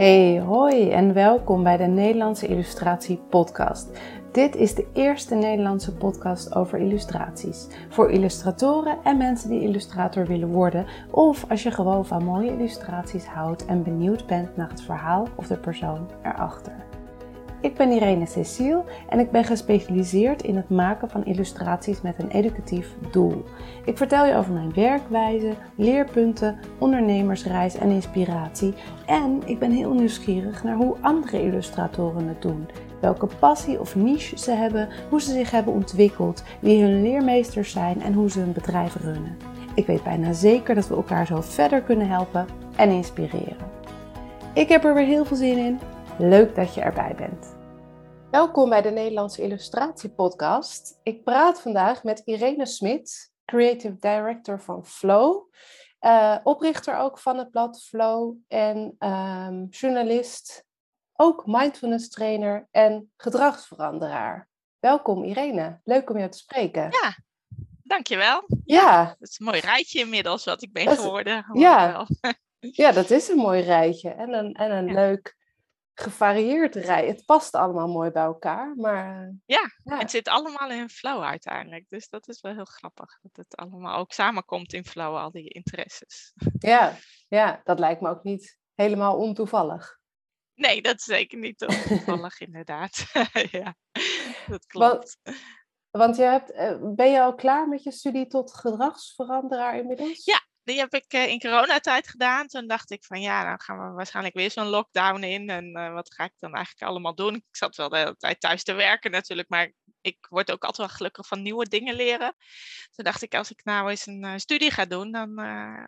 [0.00, 4.00] Hey, hoi en welkom bij de Nederlandse Illustratie Podcast.
[4.32, 7.66] Dit is de eerste Nederlandse podcast over illustraties.
[7.88, 13.26] Voor illustratoren en mensen die illustrator willen worden, of als je gewoon van mooie illustraties
[13.26, 16.89] houdt en benieuwd bent naar het verhaal of de persoon erachter.
[17.62, 22.30] Ik ben Irene Cecile en ik ben gespecialiseerd in het maken van illustraties met een
[22.30, 23.44] educatief doel.
[23.84, 28.74] Ik vertel je over mijn werkwijze, leerpunten, ondernemersreis en inspiratie.
[29.06, 32.68] En ik ben heel nieuwsgierig naar hoe andere illustratoren het doen.
[33.00, 38.02] Welke passie of niche ze hebben, hoe ze zich hebben ontwikkeld, wie hun leermeesters zijn
[38.02, 39.36] en hoe ze hun bedrijf runnen.
[39.74, 42.46] Ik weet bijna zeker dat we elkaar zo verder kunnen helpen
[42.76, 43.68] en inspireren.
[44.54, 45.78] Ik heb er weer heel veel zin in.
[46.20, 47.56] Leuk dat je erbij bent.
[48.30, 51.00] Welkom bij de Nederlandse Illustratie Podcast.
[51.02, 55.50] Ik praat vandaag met Irene Smit, Creative Director van Flow.
[56.00, 60.64] Uh, oprichter ook van het blad Flow en um, journalist,
[61.12, 64.48] ook mindfulness trainer en gedragsveranderaar.
[64.78, 66.82] Welkom Irene, leuk om jou te spreken.
[66.82, 67.16] Ja,
[67.82, 68.44] dankjewel.
[68.64, 68.82] Ja.
[68.82, 69.16] ja.
[69.18, 71.46] Het is een mooi rijtje inmiddels wat ik ben geworden.
[71.52, 72.06] Ja.
[72.82, 75.38] ja, dat is een mooi rijtje en een, en een leuk
[76.00, 77.06] gevarieerd rij.
[77.06, 78.74] Het past allemaal mooi bij elkaar.
[78.76, 81.84] Maar, eh, ja, het zit allemaal in flow uiteindelijk.
[81.88, 83.18] Dus dat is wel heel grappig.
[83.22, 86.32] Dat het allemaal ook samenkomt in flow, al die interesses.
[86.58, 86.96] Ja,
[87.28, 89.98] ja dat lijkt me ook niet helemaal ontoevallig.
[90.54, 93.04] Nee, dat is zeker niet ontoevallig, inderdaad.
[93.50, 93.74] ja,
[94.46, 95.18] dat klopt.
[95.22, 95.38] Want,
[95.90, 100.24] want je hebt, eh, ben je al klaar met je studie tot gedragsveranderaar inmiddels?
[100.24, 100.40] Ja,
[100.70, 102.46] die heb ik uh, in coronatijd gedaan.
[102.46, 105.48] Toen dacht ik van ja, dan gaan we waarschijnlijk weer zo'n lockdown in.
[105.50, 107.34] En uh, wat ga ik dan eigenlijk allemaal doen?
[107.34, 110.88] Ik zat wel de hele tijd thuis te werken natuurlijk, maar ik word ook altijd
[110.88, 112.34] wel gelukkig van nieuwe dingen leren.
[112.90, 115.34] Toen dacht ik, als ik nou eens een uh, studie ga doen, dan,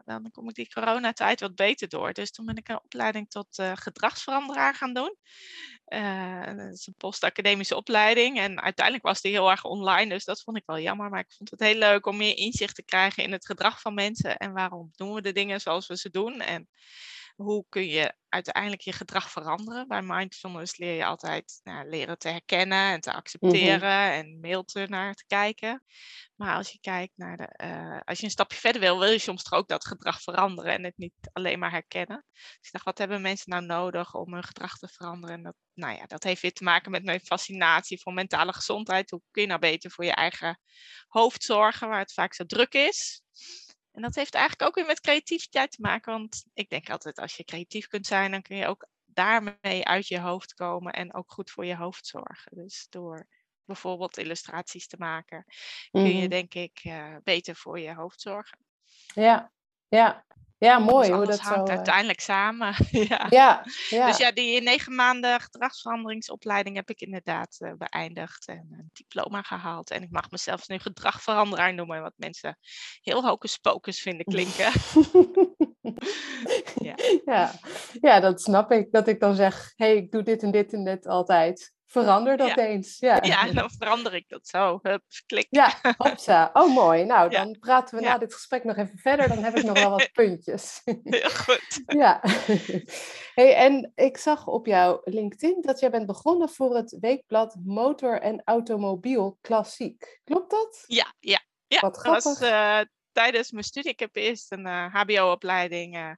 [0.05, 2.13] dan kom ik die coronatijd wat beter door.
[2.13, 5.17] Dus toen ben ik een opleiding tot gedragsveranderaar gaan doen.
[6.57, 8.39] dat is een postacademische opleiding.
[8.39, 11.11] En uiteindelijk was die heel erg online, dus dat vond ik wel jammer.
[11.11, 13.95] Maar ik vond het heel leuk om meer inzicht te krijgen in het gedrag van
[13.95, 16.41] mensen en waarom doen we de dingen zoals we ze doen?
[16.41, 16.69] En
[17.37, 19.89] hoe kun je uiteindelijk je gedrag veranderen?
[19.89, 23.19] Bij mindfulness leer je altijd nou, leren te herkennen en te mhm.
[23.19, 25.85] accepteren en mail naar te kijken.
[26.37, 29.19] Maar als je kijkt naar de, uh, als je een stapje verder wil, wil je
[29.19, 32.25] soms toch ook dat gedrag veranderen en het niet alleen maar herkennen.
[32.33, 35.37] Dus ik dacht, wat hebben mensen nou nodig om hun gedrag te veranderen?
[35.37, 39.11] En dat, nou ja, dat heeft weer te maken met mijn fascinatie voor mentale gezondheid.
[39.11, 40.61] Hoe kun je nou beter voor je eigen
[41.09, 43.23] hoofd zorgen, waar het vaak zo druk is?
[43.93, 46.13] En dat heeft eigenlijk ook weer met creativiteit te maken.
[46.13, 50.09] Want ik denk altijd, als je creatief kunt zijn, dan kun je ook daarmee uit
[50.09, 52.57] je hoofd komen en ook goed voor je hoofd zorgen.
[52.57, 53.29] Dus door
[53.65, 55.45] bijvoorbeeld illustraties te maken,
[55.91, 56.29] kun je mhm.
[56.29, 58.59] denk ik uh, beter voor je hoofd zorgen.
[59.15, 59.53] Ja,
[59.89, 60.25] ja.
[60.63, 61.75] Ja, mooi dus hoe dat hangt zo...
[61.75, 62.75] uiteindelijk samen.
[62.91, 63.27] ja.
[63.31, 64.07] Ja, ja.
[64.07, 69.91] Dus ja, die negen maanden gedragsveranderingsopleiding heb ik inderdaad uh, beëindigd en een diploma gehaald.
[69.91, 72.59] En ik mag mezelf nu gedragveranderaar noemen, wat mensen
[73.01, 74.73] heel hocus pocus vinden klinken.
[77.25, 77.53] ja.
[78.01, 78.21] Ja.
[78.21, 78.93] dat snap ik.
[78.93, 81.73] Dat ik dan zeg, hé, hey, ik doe dit en dit en dit altijd.
[81.87, 82.99] Verander dat eens.
[82.99, 83.19] Ja.
[83.23, 84.79] ja, dan verander ik dat zo.
[84.83, 85.47] Hup, klik.
[85.51, 86.51] Ja, hopsa.
[86.53, 87.05] Oh, mooi.
[87.05, 89.29] Nou, dan praten we na dit gesprek nog even verder.
[89.29, 90.81] Dan heb ik nog wel wat puntjes.
[91.03, 91.83] Heel goed.
[91.87, 92.21] ja.
[93.35, 98.21] Hey, en ik zag op jouw LinkedIn dat jij bent begonnen voor het weekblad Motor
[98.21, 100.21] en Automobiel Klassiek.
[100.25, 100.85] Klopt dat?
[100.87, 101.41] Ja, ja.
[101.67, 102.25] Ja, Wat grappig.
[102.25, 102.81] Dat was, uh,
[103.13, 103.91] tijdens mijn studie.
[103.91, 106.11] Ik heb eerst een HBO-opleiding uh,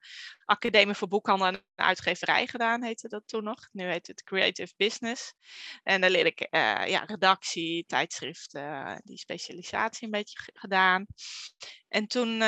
[0.44, 3.68] Academie voor Boekhandel en Uitgeverij gedaan, heette dat toen nog.
[3.72, 5.32] Nu heet het Creative Business.
[5.82, 11.06] En daar leerde ik uh, ja, redactie, tijdschriften, die specialisatie een beetje gedaan.
[11.88, 12.42] En toen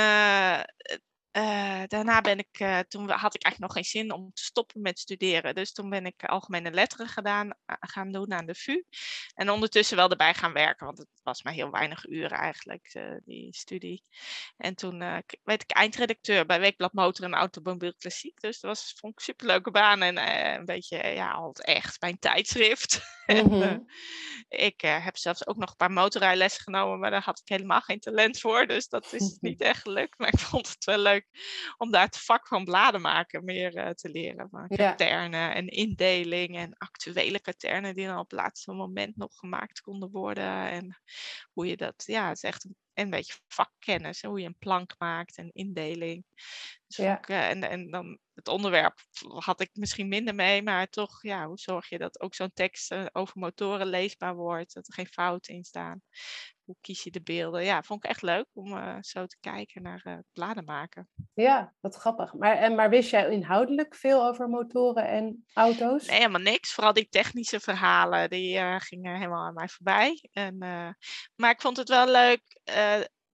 [1.37, 4.81] uh, daarna ben ik, uh, toen had ik eigenlijk nog geen zin om te stoppen
[4.81, 5.55] met studeren.
[5.55, 8.85] Dus toen ben ik algemene letteren gedaan, uh, gaan doen aan de VU.
[9.35, 13.55] En ondertussen wel erbij gaan werken, want het was maar heel weinig uren eigenlijk, die
[13.55, 14.05] studie.
[14.57, 14.99] En toen
[15.43, 18.41] werd ik eindredacteur bij Weekblad Motor en Automobiel Klassiek.
[18.41, 20.17] Dus dat was, vond ik een superleuke baan en
[20.59, 23.01] een beetje, ja, altijd echt mijn tijdschrift.
[23.27, 23.87] Mm -hmm.
[24.49, 28.01] ik heb zelfs ook nog een paar motorrijlessen genomen, maar daar had ik helemaal geen
[28.01, 28.67] talent voor.
[28.67, 31.26] Dus dat is niet echt gelukt, maar ik vond het wel leuk
[31.79, 34.49] om daar het vak van bladen maken meer uh, te leren.
[34.49, 39.81] Van katernen en indeling en actuele katernen die dan op het laatste moment nog gemaakt
[39.81, 40.71] konden worden.
[40.71, 41.01] En
[41.53, 44.23] hoe je dat, ja, het is echt een, een beetje vakkennis.
[44.23, 46.25] Hoe je een plank maakt en indeling.
[46.87, 47.29] Dus ja.
[47.29, 51.59] uh, en, en dan het onderwerp had ik misschien minder mee, maar toch, ja, hoe
[51.59, 55.55] zorg je dat ook zo'n tekst uh, over motoren leesbaar wordt, dat er geen fouten
[55.55, 56.03] in staan.
[56.67, 57.65] Hoe kies je de beelden?
[57.65, 61.09] Ja, vond ik echt leuk om uh, zo te kijken naar uh, bladen maken.
[61.35, 62.33] Ja, wat grappig.
[62.33, 66.07] Maar, en, maar wist jij inhoudelijk veel over motoren en auto's?
[66.07, 66.73] Nee, helemaal niks.
[66.73, 70.29] Vooral die technische verhalen, die uh, gingen helemaal aan mij voorbij.
[70.33, 70.59] En,
[71.37, 72.43] maar ik vond het wel leuk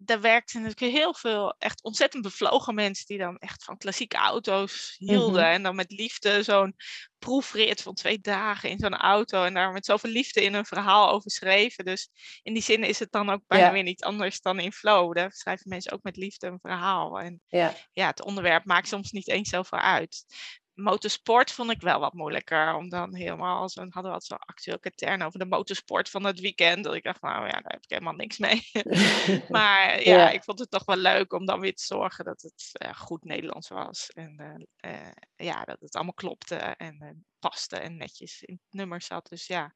[0.05, 4.95] daar werkten natuurlijk heel veel echt ontzettend bevlogen mensen die dan echt van klassieke auto's
[4.99, 5.45] hielden.
[5.45, 6.75] En dan met liefde zo'n
[7.19, 9.45] proefrit van twee dagen in zo'n auto.
[9.45, 11.85] En daar met zoveel liefde in een verhaal over schreven.
[11.85, 12.09] Dus
[12.43, 15.15] in die zin is het dan ook bijna weer niet anders dan in flow.
[15.15, 17.21] Daar schrijven mensen ook met liefde een verhaal.
[17.21, 20.25] En ja, ja het onderwerp maakt soms niet eens zoveel uit
[20.75, 22.75] motorsport vond ik wel wat moeilijker.
[22.75, 26.41] Om dan helemaal, zo, hadden we wat zo'n actueel katern over de motorsport van het
[26.41, 26.85] weekend.
[26.85, 28.71] Dat ik dacht, nou ja, daar heb ik helemaal niks mee.
[29.49, 32.71] maar ja, ik vond het toch wel leuk om dan weer te zorgen dat het
[32.87, 34.09] uh, goed Nederlands was.
[34.09, 39.03] En uh, uh, ja, dat het allemaal klopte en paste en netjes in het nummer
[39.03, 39.29] zat.
[39.29, 39.75] Dus ja,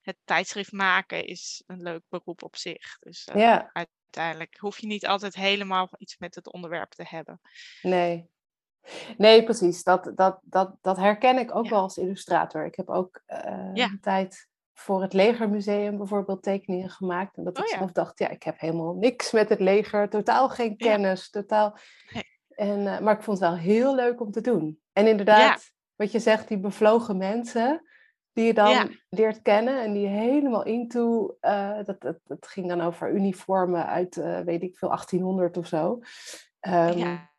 [0.00, 2.98] het tijdschrift maken is een leuk beroep op zich.
[2.98, 3.70] Dus ja.
[3.72, 7.40] uiteindelijk hoef je niet altijd helemaal iets met het onderwerp te hebben.
[7.82, 8.30] Nee,
[9.16, 9.82] Nee, precies.
[9.82, 12.64] Dat, dat, dat, dat herken ik ook wel als illustrator.
[12.64, 17.36] Ik heb ook uh, een tijd voor het Legermuseum bijvoorbeeld tekeningen gemaakt.
[17.36, 20.08] En dat oh, ik zelf dacht, ja, ik heb helemaal niks met het leger.
[20.08, 21.30] Totaal geen kennis.
[21.30, 21.78] Totaal...
[22.48, 24.80] En, uh, maar ik vond het wel heel leuk om te doen.
[24.92, 27.84] En inderdaad, wat je zegt, die bevlogen mensen
[28.32, 32.68] die je dan leert kennen en die je helemaal into, uh, dat, dat, dat ging
[32.68, 36.00] dan over uniformen uit, weet ik veel, 1800 of zo.
[36.60, 37.29] Um, ja.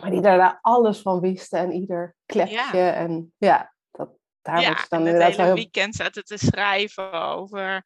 [0.00, 2.80] Maar die daar alles van wisten en ieder klepje.
[2.80, 4.10] En ja, dat,
[4.42, 5.54] daar ja, dan en het hele heel...
[5.54, 7.84] weekend zaten te schrijven over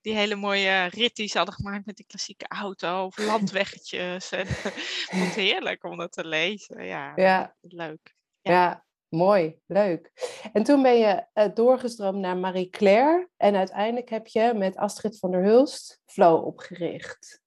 [0.00, 3.02] die hele mooie rit die ze hadden gemaakt met die klassieke auto.
[3.02, 4.30] Over landweggetjes.
[4.30, 6.84] en vond heerlijk om dat te lezen.
[6.84, 7.54] Ja, ja.
[7.60, 8.14] leuk.
[8.40, 8.52] Ja.
[8.52, 8.84] ja.
[9.08, 10.10] mooi, leuk.
[10.52, 13.28] En toen ben je uh, doorgestroomd naar Marie Claire.
[13.36, 17.41] En uiteindelijk heb je met Astrid van der Hulst Flow opgericht.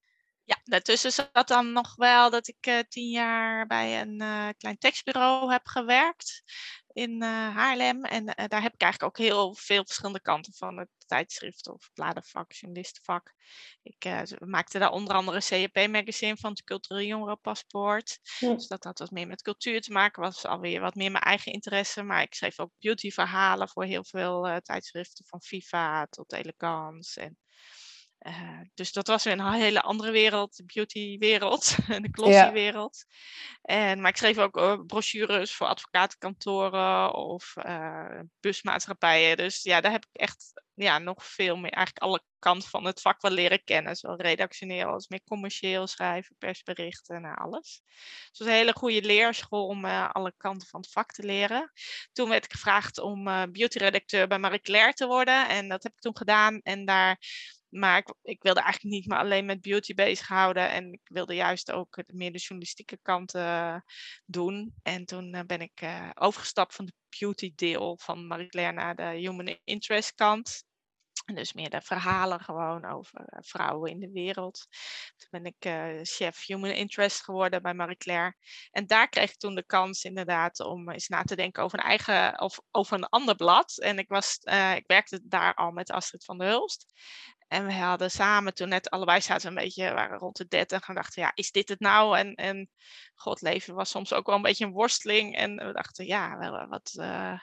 [0.48, 4.78] Ja, daartussen zat dan nog wel dat ik uh, tien jaar bij een uh, klein
[4.78, 6.44] tekstbureau heb gewerkt
[6.88, 8.04] in uh, Haarlem.
[8.04, 12.52] En daar heb ik eigenlijk ook heel veel verschillende kanten van het tijdschrift of bladenvak,
[12.52, 13.34] journalistenvak.
[13.84, 18.20] Ik maakte daar onder andere CAP-magazine van het Cultureel Jongerenpaspoort.
[18.40, 18.54] Ja.
[18.54, 21.52] Dus dat had wat meer met cultuur te maken, was alweer wat meer mijn eigen
[21.52, 22.04] interesse.
[22.04, 27.38] Maar ik schreef ook beautyverhalen voor heel veel tijdschriften, van Viva tot Elegance en
[28.28, 33.06] uh, dus dat was weer een hele andere wereld, de beautywereld, de glossy-wereld.
[33.62, 39.38] En, maar ik schreef ook uh, brochures voor advocatenkantoren of uh, busmaatschappijen.
[39.38, 43.02] Dus ja, daar heb ik echt ja, nog veel meer, eigenlijk alle kanten van het
[43.02, 43.96] vak wel leren kennen.
[43.96, 47.82] Zowel redactioneel als meer commercieel schrijven, persberichten en alles.
[47.86, 51.72] Dus het was een hele goede leerschool om alle kanten van het vak te leren.
[52.12, 55.50] Toen werd ik gevraagd om beautyredacteur bij Marie Claire te worden.
[55.50, 56.60] En dat heb ik toen gedaan.
[56.64, 57.20] En daar
[57.76, 60.70] maar ik, ik, wilde eigenlijk niet me alleen met beauty bezighouden.
[60.70, 63.78] En ik wilde juist ook meer de journalistieke kant uh,
[64.26, 64.74] doen.
[64.84, 68.96] En toen uh, ben ik uh, overgestapt van de beauty deel van Marie Claire naar
[68.96, 70.64] de human interest kant.
[71.34, 74.68] Dus meer de verhalen gewoon over vrouwen in de wereld.
[75.18, 75.56] Toen ben ik
[76.08, 78.36] chef Human Interest geworden bij Marie Claire.
[78.72, 81.86] En daar kreeg ik toen de kans inderdaad om eens na te denken over een
[81.86, 83.78] eigen of over een ander blad.
[83.78, 84.38] En ik, was,
[84.76, 86.86] ik werkte daar al met Astrid van der Hulst.
[87.48, 90.96] En we hadden samen toen net allebei zaten een beetje, waren rond de 30 en
[90.96, 92.18] dachten, ja, is dit het nou?
[92.18, 92.70] En, en
[93.16, 95.36] god, leven was soms ook wel een beetje een worsteling.
[95.36, 97.40] En we dachten, ja, wat, uh,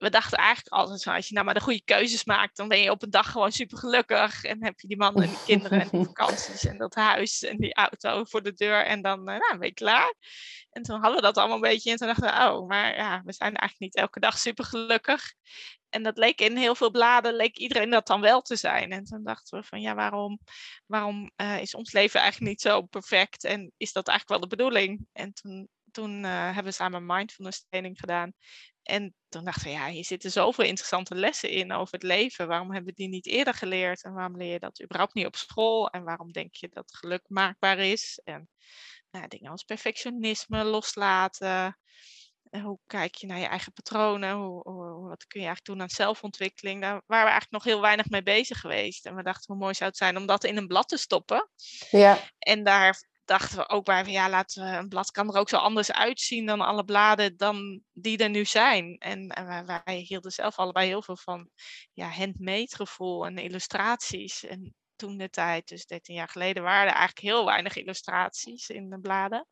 [0.00, 2.80] we dachten eigenlijk altijd zo, als je nou maar de goede keuzes maakt, dan ben
[2.80, 4.44] je op een dag gewoon super gelukkig.
[4.44, 7.56] En heb je die man en die kinderen en die vakanties en dat huis en
[7.56, 8.84] die auto voor de deur.
[8.84, 10.14] En dan uh, nou, ben je klaar.
[10.70, 13.22] En toen hadden we dat allemaal een beetje en toen dachten we, oh, maar ja,
[13.24, 15.32] we zijn eigenlijk niet elke dag super gelukkig
[15.90, 18.90] en dat leek in heel veel bladen, leek iedereen dat dan wel te zijn.
[18.90, 20.40] En toen dachten we van ja, waarom,
[20.86, 23.44] waarom uh, is ons leven eigenlijk niet zo perfect?
[23.44, 25.06] En is dat eigenlijk wel de bedoeling?
[25.12, 28.32] En toen, toen uh, hebben we samen mindfulness training gedaan.
[28.90, 32.48] En toen dachten we, ja, hier zitten zoveel interessante lessen in over het leven.
[32.48, 34.02] Waarom hebben we die niet eerder geleerd?
[34.02, 35.88] En waarom leer je dat überhaupt niet op school?
[35.88, 38.20] En waarom denk je dat geluk maakbaar is?
[38.24, 38.48] En
[39.10, 41.78] nou, dingen als perfectionisme loslaten
[42.50, 44.34] hoe kijk je naar je eigen patronen?
[44.34, 46.80] Hoe, hoe, wat kun je eigenlijk doen aan zelfontwikkeling?
[46.80, 49.06] Daar waren we eigenlijk nog heel weinig mee bezig geweest.
[49.06, 51.48] En we dachten hoe mooi zou het zijn om dat in een blad te stoppen.
[51.90, 52.18] Ja.
[52.38, 55.48] En daar dachten we ook bij van ja, laten we, een blad kan er ook
[55.48, 58.96] zo anders uitzien dan alle bladen dan die er nu zijn.
[58.98, 61.48] En, en wij, hielden zelf allebei heel veel van
[61.92, 64.44] ja, handmade gevoel en illustraties.
[64.44, 68.90] En toen de tijd, dus 13 jaar geleden, waren er eigenlijk heel weinig illustraties in
[68.90, 69.46] de bladen.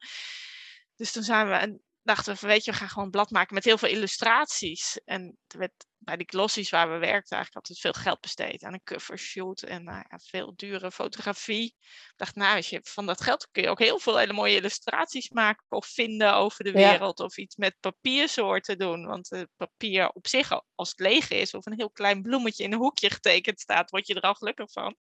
[0.97, 3.65] Dus toen zijn we dachten we, weet je, we gaan gewoon een blad maken met
[3.65, 5.01] heel veel illustraties.
[5.05, 8.83] En werd, bij die glossies waar we werkten eigenlijk altijd veel geld besteed aan een
[8.85, 11.65] covershoot en nou veel dure fotografie.
[11.65, 14.57] Ik dacht, nou, als je van dat geld kun je ook heel veel hele mooie
[14.57, 17.21] illustraties maken of vinden over de wereld.
[17.21, 19.07] Of iets met papiersoorten doen.
[19.07, 22.73] Want uh, papier op zich, als het leeg is of een heel klein bloemetje in
[22.73, 24.97] een hoekje getekend staat, word je er al gelukkig van.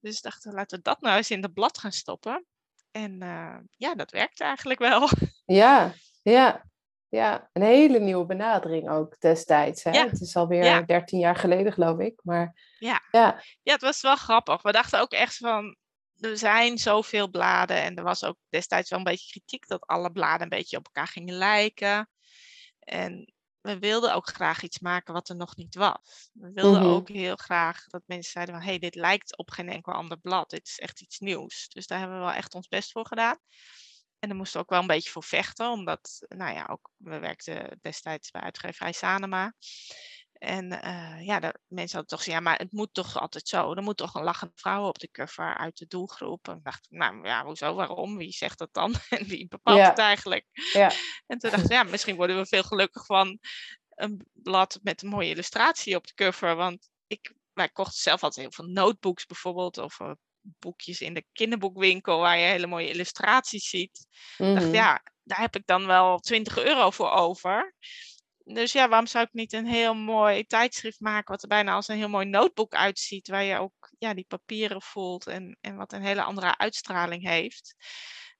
[0.00, 2.46] Dus dachten, laten we dat nou eens in de blad gaan stoppen.
[2.90, 5.08] En uh, ja, dat werkte eigenlijk wel.
[5.44, 6.64] Ja, ja,
[7.08, 7.48] ja.
[7.52, 9.84] Een hele nieuwe benadering ook destijds.
[9.84, 9.90] Hè?
[9.90, 10.06] Ja.
[10.06, 10.82] Het is alweer ja.
[10.82, 12.20] 13 jaar geleden, geloof ik.
[12.22, 13.02] Maar, ja.
[13.10, 13.42] Ja.
[13.62, 14.62] ja, het was wel grappig.
[14.62, 15.76] We dachten ook echt van,
[16.16, 17.82] er zijn zoveel bladen.
[17.82, 20.84] En er was ook destijds wel een beetje kritiek dat alle bladen een beetje op
[20.84, 22.10] elkaar gingen lijken.
[22.78, 26.30] En we wilden ook graag iets maken wat er nog niet was.
[26.32, 26.90] We wilden Mhm.
[26.90, 28.64] ook heel graag dat mensen zeiden van...
[28.64, 30.50] hé, hey, dit lijkt op geen enkel ander blad.
[30.50, 31.68] Dit is echt iets nieuws.
[31.68, 33.38] Dus daar hebben we wel echt ons best voor gedaan.
[34.18, 35.70] En daar moesten we ook wel een beetje voor vechten.
[35.70, 39.52] Omdat, nou ja, ook, we werkten destijds bij uitgeverij Sanema.
[40.40, 43.74] En eh, ja, de, mensen hadden toch gezegd, ja, maar het moet toch altijd zo.
[43.74, 46.48] Er moet toch een lachende vrouw op de cover uit de doelgroep.
[46.48, 48.16] En ik dacht, nou ja, hoezo, waarom?
[48.16, 48.94] Wie zegt dat dan?
[49.08, 49.88] En wie bepaalt Ja.
[49.88, 50.46] het eigenlijk?
[50.72, 50.90] Ja.
[51.26, 53.38] En toen dachten we, ja, misschien worden we veel gelukkig van
[53.88, 56.56] een blad met een mooie illustratie op de cover.
[56.56, 59.78] Want ik, wij kochten zelf altijd heel veel notebooks bijvoorbeeld.
[59.78, 64.06] Of eh, boekjes in de kinderboekwinkel waar je hele mooie illustraties ziet.
[64.38, 64.74] Ik dacht, Mhm.
[64.74, 67.74] ja, daar heb ik dan wel 20 euro voor over.
[68.54, 71.88] Dus ja, waarom zou ik niet een heel mooi tijdschrift maken, wat er bijna als
[71.88, 75.92] een heel mooi notebook uitziet, waar je ook ja, die papieren voelt en, en wat
[75.92, 77.74] een hele andere uitstraling heeft.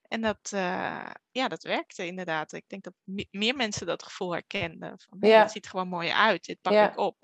[0.03, 2.53] En dat, eh, ja, dat werkte inderdaad.
[2.53, 5.01] Ik denk dat me- meer mensen dat gevoel herkenden.
[5.09, 5.41] Van, Ja.
[5.43, 6.91] Het ziet er gewoon mooi uit, dit pak Ja.
[6.91, 7.17] ik op.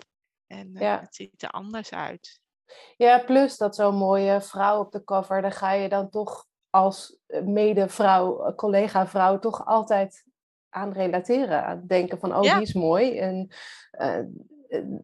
[0.47, 0.99] En eh, Ja.
[0.99, 2.39] het ziet er anders uit.
[2.97, 7.17] Ja, plus dat zo'n mooie vrouw op de cover, daar ga je dan toch als
[7.43, 10.23] medevrouw, collega-vrouw, toch altijd
[10.77, 11.65] aan relateren.
[11.65, 12.53] Aan denken van, oh, Ja.
[12.53, 13.17] die is mooi.
[13.17, 13.47] En
[13.91, 14.25] eh, eh,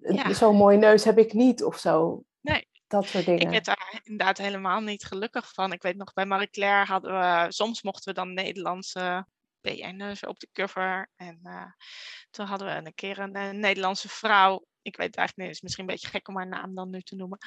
[0.01, 0.34] Ja.
[0.34, 2.24] zo'n mooie neus heb ik niet of zo.
[2.42, 2.68] Nee.
[2.88, 3.51] Dat soort Ik dingen.
[3.51, 5.72] werd daar inderdaad helemaal niet gelukkig van.
[5.72, 9.25] Ik weet nog, bij Marie Claire hadden we, soms mochten we dan Nederlandse
[9.62, 11.10] BN'ers op de cover.
[11.15, 11.65] En eh,
[12.30, 14.65] toen hadden we een keer een, eh, Nederlandse vrouw.
[14.83, 16.89] Ik weet het eigenlijk niet, het is misschien een beetje gek om haar naam dan
[16.89, 17.37] nu te noemen.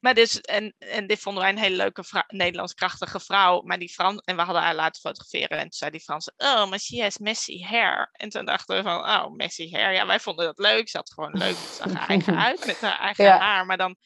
[0.00, 3.62] Maar dus, en, en dit vonden wij een hele leuke vrou- Nederlands krachtige vrouw.
[3.62, 5.56] Maar die Frans, en we hadden haar laten fotograferen.
[5.56, 8.08] En toen zei die Franse, oh, maar she has messy hair.
[8.12, 9.92] En toen dachten we van, oh, messy hair.
[9.92, 10.88] Ja, wij vonden dat leuk.
[10.88, 13.38] Ze had gewoon leuk, ze zag er eigen uit met haar eigen Ja.
[13.38, 13.66] haar.
[13.66, 13.96] Maar dan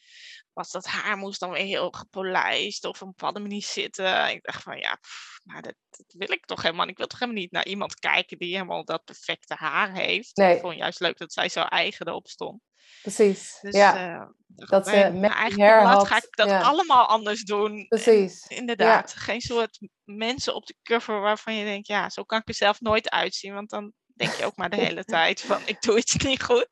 [0.55, 4.29] was dat haar moest dan weer heel gepolijst of op een bepaalde manier zitten.
[4.29, 6.87] Ik dacht van ja, pff, maar dat, dat wil ik toch helemaal.
[6.87, 10.37] Ik wil toch helemaal niet naar iemand kijken die helemaal dat perfecte haar heeft.
[10.37, 10.55] Nee.
[10.55, 12.61] Ik vond juist leuk dat zij zo eigen erop stond.
[13.01, 13.57] Precies.
[13.61, 16.61] Dus ja, eh, dat ze eigen blad had, ga ik dat ja.
[16.61, 17.85] allemaal anders doen.
[17.87, 18.45] precies.
[18.47, 22.53] Inderdaad, geen soort mensen op de cover waarvan je denkt, ja, zo kan ik er
[22.53, 23.53] zelf nooit uitzien.
[23.53, 26.69] Want dan denk je ook maar de hele tijd van, ik doe iets niet goed.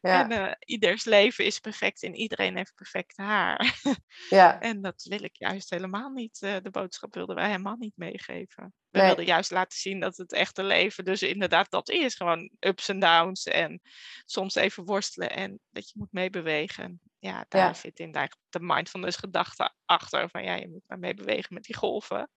[0.00, 0.22] Ja.
[0.24, 3.80] En eh, ieders leven is perfect en iedereen heeft perfect haar.
[4.28, 6.38] Ja, En dat wil ik juist helemaal niet.
[6.42, 8.74] eh, de boodschap wilden wij helemaal niet meegeven.
[8.90, 9.06] We Nee.
[9.06, 12.14] wilden juist laten zien dat het echte leven dus inderdaad dat is.
[12.14, 13.80] Gewoon ups en downs en
[14.24, 17.00] soms even worstelen en dat je moet meebewegen.
[17.20, 17.74] Ja, daar Ja.
[17.74, 20.30] zit inderdaad de mindfulness gedachte achter.
[20.30, 22.30] Van ja, je moet maar meebewegen met die golven.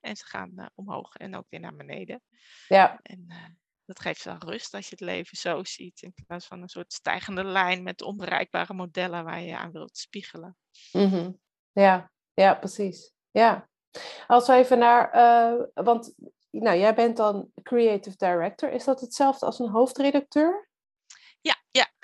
[0.00, 2.22] En ze gaan eh, omhoog en ook weer naar beneden.
[2.68, 3.44] ja, En eh,
[3.84, 6.02] dat geeft wel rust als je het leven zo ziet.
[6.02, 10.56] In plaats van een soort stijgende lijn met onbereikbare modellen waar je aan wilt spiegelen.
[10.92, 11.32] mhm.
[11.72, 13.12] ja, ja, precies.
[13.30, 13.68] Ja.
[14.26, 16.14] Als we even naar, eh, want
[16.50, 18.70] nou, jij bent dan creative director.
[18.72, 20.69] Is dat hetzelfde als een hoofdredacteur?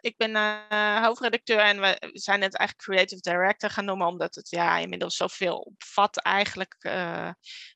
[0.06, 4.50] Ik ben eh, hoofdredacteur en we zijn het eigenlijk creative director gaan noemen, omdat het
[4.50, 6.76] ja, inmiddels zoveel opvat eigenlijk.
[6.78, 7.30] eh,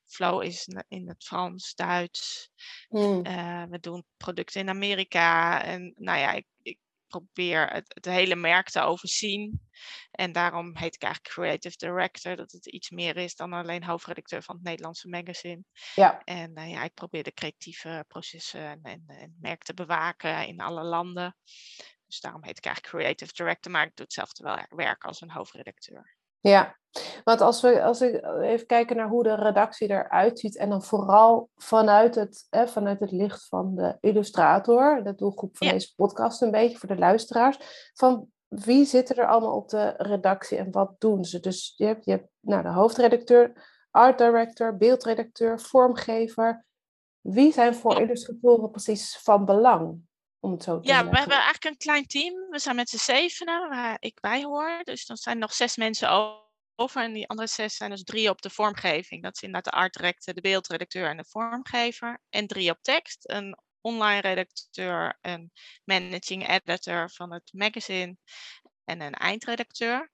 [0.05, 2.49] Flow is in- het Frans, Duits.
[2.87, 3.25] Hmm.
[3.25, 5.63] eh, we doen producten in Amerika.
[5.63, 9.69] En nou ja, ik, ik probeer het, het hele merk te overzien.
[10.11, 14.43] En daarom heet ik eigenlijk creative director, dat het iets meer is dan alleen hoofdredacteur
[14.43, 15.63] van het Nederlandse magazine.
[15.95, 20.47] Ja, En eh, ja, ik probeer de creatieve processen en, en, en merk te bewaken
[20.47, 21.35] in alle landen.
[22.11, 25.31] Dus daarom heet ik eigenlijk creative director, maar ik doe hetzelfde wel werk als een
[25.31, 26.15] hoofdredacteur.
[26.39, 26.79] ja.
[27.23, 30.83] Want als we, als we even kijken naar hoe de redactie eruit ziet, en dan
[30.83, 35.73] vooral vanuit het, hè, vanuit het licht van de illustrator, de doelgroep van Ja.
[35.73, 40.57] deze podcast een beetje voor de luisteraars, van wie zitten er allemaal op de redactie
[40.57, 41.39] en wat doen ze?
[41.39, 46.65] Dus je hebt, je hebt nou, de hoofdredacteur, art director, beeldredacteur, vormgever.
[47.21, 50.01] Wie zijn voor illustratoren precies van belang?
[50.41, 52.33] Om het zo te Ja, we hebben eigenlijk een klein team.
[52.49, 54.79] We zijn met z'n zevenen, waar ik bij hoor.
[54.83, 56.39] Dus dan zijn er nog zes mensen o-
[56.93, 59.23] En die andere zes zijn dus drie op de vormgeving.
[59.23, 62.21] Dat is inderdaad de art director, de beeldredacteur en de vormgever.
[62.29, 63.29] En drie op tekst.
[63.29, 65.51] Een online redacteur, een
[65.83, 68.17] managing editor van het magazine
[68.85, 70.11] en een eindredacteur.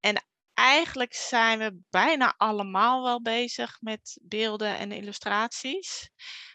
[0.00, 0.24] En
[0.54, 6.10] eigenlijk zijn we bijna allemaal wel bezig met beelden en illustraties.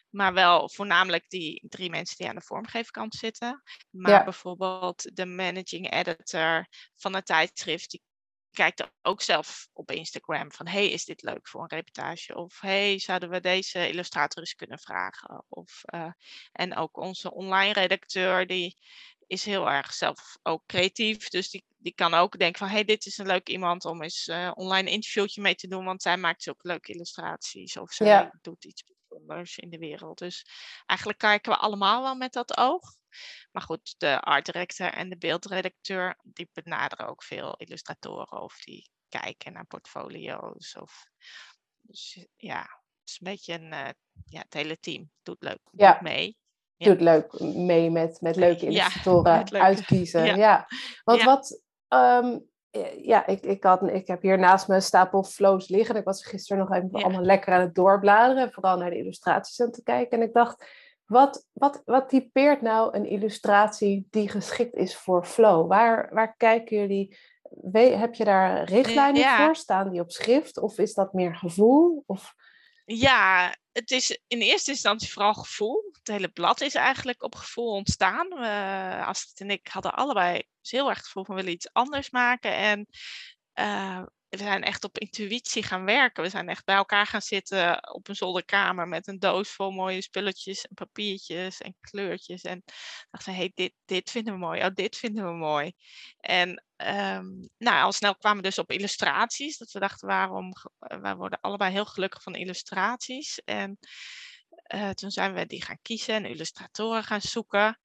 [0.10, 3.64] Maar wel voornamelijk die drie mensen die aan de vormgeefkant zitten.
[3.90, 8.02] Maar bijvoorbeeld de managing editor van het tijdschrift, die
[8.52, 12.36] kijkt ook zelf op Instagram van hey, is dit leuk voor een reportage?
[12.36, 15.46] Of hey, zouden we deze illustrator eens kunnen vragen?
[15.50, 16.12] Of, uh,
[16.52, 18.78] en ook onze online redacteur, die
[19.28, 21.30] is heel erg zelf ook creatief.
[21.30, 24.28] Dus die, die kan ook denken van hey, dit is een leuk iemand om eens
[24.28, 27.78] uh, online interviewtje mee te doen, want zij maakt zulke leuke illustraties.
[27.78, 30.18] Of zij doet iets bijzonders in de wereld.
[30.18, 30.46] Dus
[30.86, 32.82] eigenlijk kijken we allemaal wel met dat oog.
[33.52, 38.90] Maar goed, de art director en de beeldredacteur, die benaderen ook veel illustratoren of die
[39.10, 40.76] kijken naar portfolio's.
[40.76, 41.06] Of,
[41.82, 43.90] dus ja, het is een beetje een, uh,
[44.26, 45.92] ja, het hele team doet leuk ja.
[45.92, 46.38] doet mee.
[46.76, 46.90] Ja.
[46.90, 50.38] Doet leuk mee met, met leuke illustratoren ja, uitkiezen.
[50.38, 50.68] Ja.
[51.04, 52.50] Want wat, um,
[53.02, 55.96] ja, ik, ik, had, ik heb hier naast me een stapel flows liggen.
[55.96, 58.52] Ik was gisteren nog even allemaal lekker aan het doorbladeren.
[58.52, 60.18] Vooral naar de illustraties aan te kijken.
[60.18, 60.66] En ik dacht,
[61.06, 65.68] wat, wat, wat typeert nou een illustratie die geschikt is voor flow?
[65.68, 67.18] Waar, waar kijken jullie?
[67.72, 69.56] heb je daar richtlijnen voor?
[69.56, 70.60] Staan die op schrift?
[70.60, 72.04] Of is dat meer gevoel?
[72.06, 72.36] Of...
[72.92, 75.90] Ja, het is in eerste instantie vooral gevoel.
[75.92, 78.32] Het hele blad is eigenlijk op gevoel ontstaan.
[79.06, 82.56] Astrid en ik hadden allebei heel erg het gevoel van willen iets anders maken.
[82.56, 82.88] En
[83.60, 86.24] uh, we zijn echt op intuïtie gaan werken.
[86.24, 90.02] We zijn echt bij elkaar gaan zitten op een zolderkamer met een doos vol mooie
[90.02, 92.42] spulletjes en papiertjes en kleurtjes.
[92.42, 92.64] En
[93.12, 95.74] dachten, hey, dit, dit vinden we mooi, oh, dit vinden we mooi.
[96.20, 99.58] En um, nou, al snel kwamen we dus op illustraties.
[99.58, 103.42] Dat we dachten, waarom, wij worden allebei heel gelukkig van illustraties.
[103.46, 103.78] En
[104.76, 107.80] uh, toen zijn we die gaan kiezen en illustratoren gaan zoeken.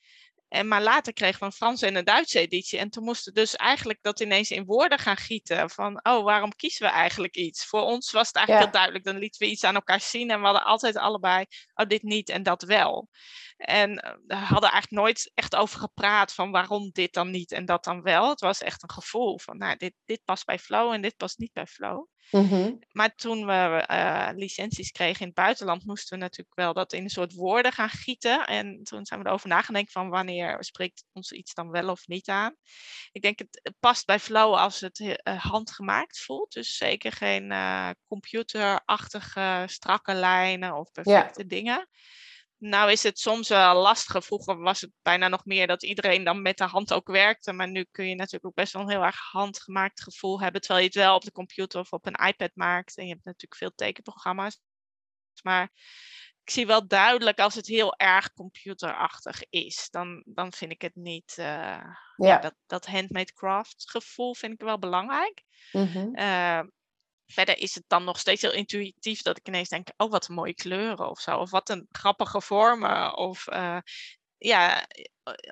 [0.55, 2.79] En, maar later kregen we een Franse en een Duitse editie.
[2.79, 5.71] En toen moesten we dus eigenlijk dat ineens in woorden gaan gieten.
[5.71, 7.67] Van, oh, waarom kiezen we eigenlijk iets?
[7.67, 9.05] Voor ons was het eigenlijk heel duidelijk.
[9.05, 10.31] Dan lieten we iets aan elkaar zien.
[10.31, 11.45] En we hadden altijd allebei,
[11.75, 13.09] oh, dit niet en dat wel.
[13.57, 17.65] En eh, we hadden eigenlijk nooit echt over gepraat van waarom dit dan niet en
[17.65, 18.29] dat dan wel.
[18.29, 21.39] Het was echt een gevoel van, nou, dit, dit past bij Flow en dit past
[21.39, 22.07] niet bij Flow.
[22.31, 22.75] Mhm.
[22.93, 27.03] Maar toen we uh, licenties kregen in het buitenland, moesten we natuurlijk wel dat in
[27.03, 28.47] een soort woorden gaan gieten.
[28.47, 32.29] En toen zijn we erover nagedacht van wanneer spreekt ons iets dan wel of niet
[32.29, 32.55] aan.
[33.13, 36.53] Ik denk het, past bij Flow als het uh, handgemaakt voelt.
[36.53, 41.89] Dus zeker geen uh, computerachtige strakke lijnen of perfecte dingen.
[42.67, 44.23] Nou is het soms wel lastiger.
[44.23, 47.53] Vroeger was het bijna nog meer dat iedereen dan met de hand ook werkte.
[47.53, 50.61] Maar nu kun je natuurlijk ook best wel een heel erg handgemaakt gevoel hebben.
[50.61, 52.97] Terwijl je het wel op de computer of op een iPad maakt.
[52.97, 54.61] En je hebt natuurlijk veel tekenprogramma's.
[55.43, 55.71] Maar
[56.45, 59.89] ik zie wel duidelijk als het heel erg computerachtig is.
[59.91, 61.35] Dan, dan vind ik het niet.
[61.39, 61.95] Uh, ja.
[62.17, 62.39] ja.
[62.39, 65.43] dat, dat handmade craft gevoel vind ik wel belangrijk.
[65.73, 66.13] Mm
[67.27, 70.55] verder is het dan nog steeds heel intuïtief dat ik ineens denk, oh wat mooie
[70.55, 71.39] kleuren of zo.
[71.39, 73.17] Of wat een grappige vormen.
[73.17, 73.79] Of uh,
[74.39, 74.87] ja,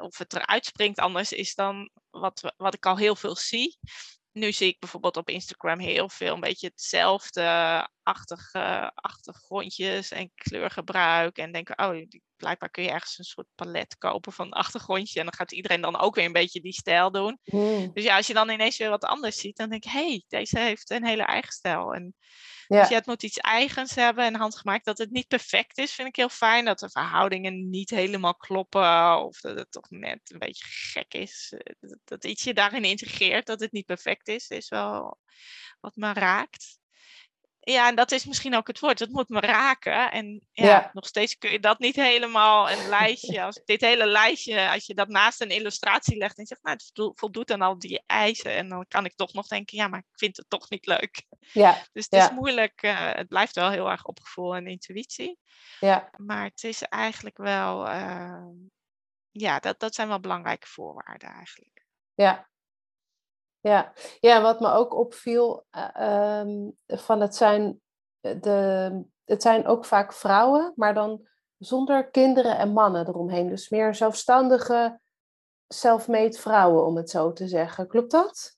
[0.01, 3.79] of het eruit springt anders is dan wat, wat ik al heel veel zie
[4.33, 11.39] nu zie ik bijvoorbeeld op Instagram heel veel een beetje hetzelfde achtige achtergrondjes en kleurgebruik.
[11.39, 15.19] En denken, oh, blijkbaar kun je ergens een soort palet kopen van een achtergrondje.
[15.19, 17.39] En dan gaat iedereen dan ook weer een beetje die stijl doen.
[17.45, 17.91] Hmm.
[17.93, 20.25] Dus ja, als je dan ineens weer wat anders ziet, dan denk ik, hé, hey,
[20.29, 21.95] deze heeft een hele eigen stijl.
[21.95, 22.15] En
[22.73, 22.81] ja.
[22.81, 24.85] Dus je het moet iets eigens hebben en handgemaakt.
[24.85, 26.65] Dat het niet perfect is, vind ik heel fijn.
[26.65, 29.25] Dat de verhoudingen niet helemaal kloppen.
[29.25, 31.55] Of dat het toch net een beetje gek is.
[31.81, 35.19] Dat, dat iets je daarin integreert, dat het niet perfect is, is wel
[35.81, 36.81] wat me raakt.
[37.65, 38.99] Ja, en dat is misschien ook het woord.
[38.99, 40.11] Het moet me raken.
[40.13, 43.43] En ja, nog steeds kun je dat niet helemaal een lijstje.
[43.43, 47.13] Als dit hele lijstje, als je dat naast een illustratie legt en zegt, nou, het
[47.19, 48.51] voldoet dan al die eisen.
[48.51, 51.23] En dan kan ik toch nog denken, ja, maar ik vind het toch niet leuk.
[51.53, 51.83] Ja.
[51.93, 52.83] Dus het is moeilijk.
[52.83, 55.39] Uh, het blijft wel heel erg op gevoel en intuïtie.
[55.81, 56.11] Ja.
[56.17, 58.49] Maar het is eigenlijk wel, uh,
[59.31, 61.87] ja, dat, dat zijn wel belangrijke voorwaarden eigenlijk.
[62.15, 62.51] Ja,
[63.63, 63.93] ja.
[64.21, 65.67] ja, wat me ook opviel,
[65.99, 67.81] uh, van het zijn,
[68.21, 73.49] eh, de, het zijn ook vaak vrouwen, maar dan zonder kinderen en mannen eromheen.
[73.49, 75.01] Dus meer zelfstandige,
[75.69, 77.89] self-made vrouwen, om het zo te zeggen.
[77.89, 78.57] Klopt dat?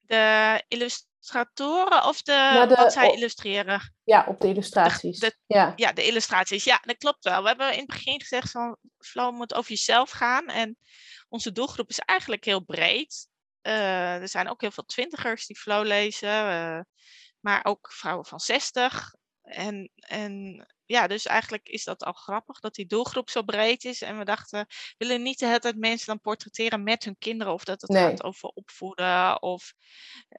[0.00, 3.94] De illustratoren of de, nou, wat zij illustreren?
[4.04, 5.18] Ja, op de illustraties.
[5.18, 5.72] De, ja.
[5.76, 6.64] ja, de illustraties.
[6.64, 7.42] Ja, dat klopt wel.
[7.42, 10.46] We hebben in het begin gezegd van Flow moet over jezelf gaan.
[10.46, 10.78] En
[11.28, 13.28] onze doelgroep is eigenlijk heel breed
[13.62, 16.86] er zijn ook heel veel twintigers die flow lezen,
[17.40, 19.14] maar ook vrouwen van 60.
[19.42, 24.02] En, en ja, dus eigenlijk is dat al grappig dat die doelgroep zo breed is.
[24.02, 27.52] En we dachten, we willen niet de hele tijd mensen dan portretteren met hun kinderen.
[27.52, 29.74] Of dat het gaat over opvoeden of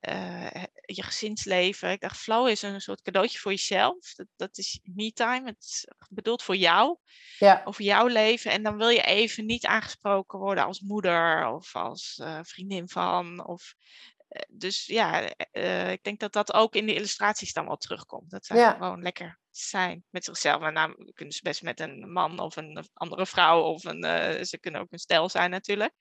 [0.09, 1.91] uh, je gezinsleven.
[1.91, 4.13] Ik dacht, flow is een soort cadeautje voor jezelf.
[4.15, 5.45] Dat, dat is me-time.
[5.45, 6.97] Het is bedoeld voor jou.
[7.37, 7.61] Ja.
[7.65, 8.51] Over jouw leven.
[8.51, 13.47] En dan wil je even niet aangesproken worden als moeder of als uh, vriendin van.
[13.47, 14.10] Of eh,
[14.49, 18.29] dus ja, uh, ik denk dat dat ook in de illustraties dan wel terugkomt.
[18.29, 18.71] Dat zij ja.
[18.71, 20.61] gewoon lekker zijn met zichzelf.
[20.61, 24.43] En nou kunnen ze best met een man of een andere vrouw of een, uh,
[24.43, 25.93] ze kunnen ook een stijl zijn natuurlijk.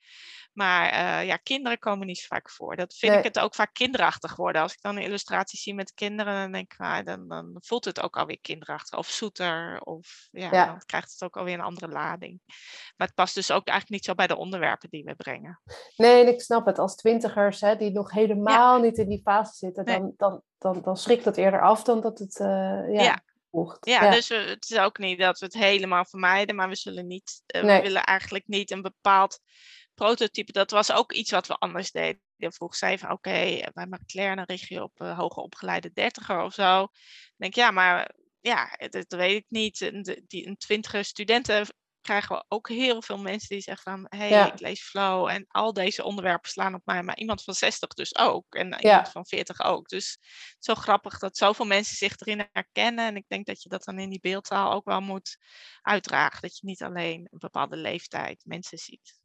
[0.53, 2.77] Maar uh, ja, kinderen komen niet zo vaak voor.
[2.77, 4.63] Dat vind ik het ook vaak kinderachtig worden.
[4.63, 7.85] Als ik dan een illustratie zie met kinderen, dan denk ik, ah, dan, dan voelt
[7.85, 8.99] het ook alweer kinderachtig.
[8.99, 12.41] Of zoeter, of ja, ja, dan krijgt het ook alweer een andere lading.
[12.97, 15.61] Maar het past dus ook eigenlijk niet zo bij de onderwerpen die we brengen.
[15.97, 16.79] Nee, ik snap het.
[16.79, 20.97] Als twintigers hè, die nog helemaal niet in die fase zitten, dan, dan, dan, dan
[20.97, 22.39] schrikt dat eerder af dan dat het...
[22.39, 23.03] Uh, ja.
[23.03, 23.23] ja.
[23.81, 27.43] Ja, dus het is ook niet dat we het helemaal vermijden, maar we zullen niet,
[27.55, 29.41] uh, we willen eigenlijk niet een bepaald
[29.95, 30.53] prototype.
[30.53, 32.21] Dat was ook iets wat we anders deden.
[32.37, 36.43] Vroeg zei van oké, okay, bij McLaren dan richt je op uh, hoger opgeleide dertiger
[36.43, 36.63] of zo.
[36.63, 36.89] Dan
[37.37, 39.81] denk ik, ja, maar ja, dat, weet ik niet.
[39.81, 41.67] Een, die, een twintige studenten
[42.01, 44.07] krijgen we ook heel veel mensen die zeggen van...
[44.19, 47.03] hé, hey, ik lees flow en al deze onderwerpen slaan op mij.
[47.03, 48.55] Maar iemand van 60 dus ook.
[48.55, 49.89] En iemand van 40 ook.
[49.89, 50.19] Dus
[50.59, 53.07] zo grappig dat zoveel mensen zich erin herkennen.
[53.07, 55.37] En ik denk dat je dat dan in die beeldtaal ook wel moet
[55.83, 56.41] uitdragen.
[56.41, 59.19] Dat je niet alleen een bepaalde leeftijd mensen ziet.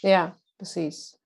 [0.00, 1.20] Ja, precies.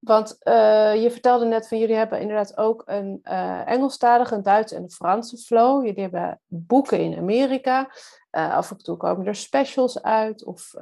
[0.00, 4.74] Want uh, je vertelde net van jullie hebben inderdaad ook een uh, Engelstalige, een Duitse
[4.74, 5.84] en een Franse flow.
[5.84, 7.90] Jullie hebben boeken in Amerika.
[8.32, 10.74] Uh, af en toe komen er specials uit of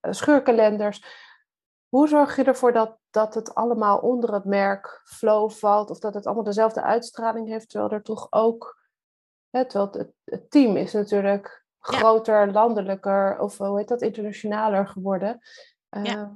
[0.00, 1.04] scheurkalenders.
[1.88, 5.90] Hoe zorg je ervoor dat, dat het allemaal onder het merk flow valt?
[5.90, 8.78] Of dat het allemaal dezelfde uitstraling heeft, terwijl er toch ook...
[9.50, 15.38] Hè, terwijl het, het team is natuurlijk groter, landelijker of hoe heet dat, internationaler geworden.
[15.88, 16.34] ja.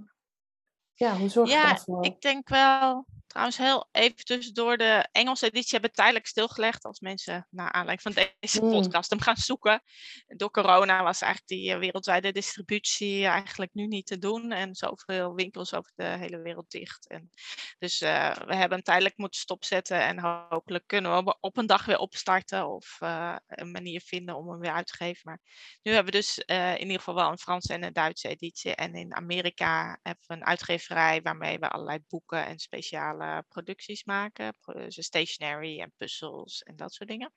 [0.97, 2.05] Ja, hoe zorg je ja, daarvoor?
[2.05, 7.47] Ik denk wel, trouwens heel even tussendoor, de Engelse editie hebben tijdelijk stilgelegd als mensen
[7.51, 8.71] naar aanleiding van deze mm.
[8.71, 9.83] podcast hem gaan zoeken.
[10.27, 15.35] Door corona was eigenlijk die eh, wereldwijde distributie eigenlijk nu niet te doen en zoveel
[15.35, 17.09] winkels over de hele wereld dicht.
[17.09, 17.31] En
[17.79, 21.85] dus uh, we hebben hem tijdelijk moeten stopzetten en hopelijk kunnen we op een dag
[21.85, 25.21] weer opstarten of uh, een manier vinden om hem weer uit te geven.
[25.25, 25.41] Maar
[25.83, 28.95] nu hebben we dus in ieder geval wel een Franse en een Duitse editie en
[28.95, 33.14] in Amerika hebben we een uitgeverij waarmee we allerlei boeken en speciale
[33.49, 34.57] producties maken.
[34.65, 37.33] Dus stationery en puzzels en dat soort dingen.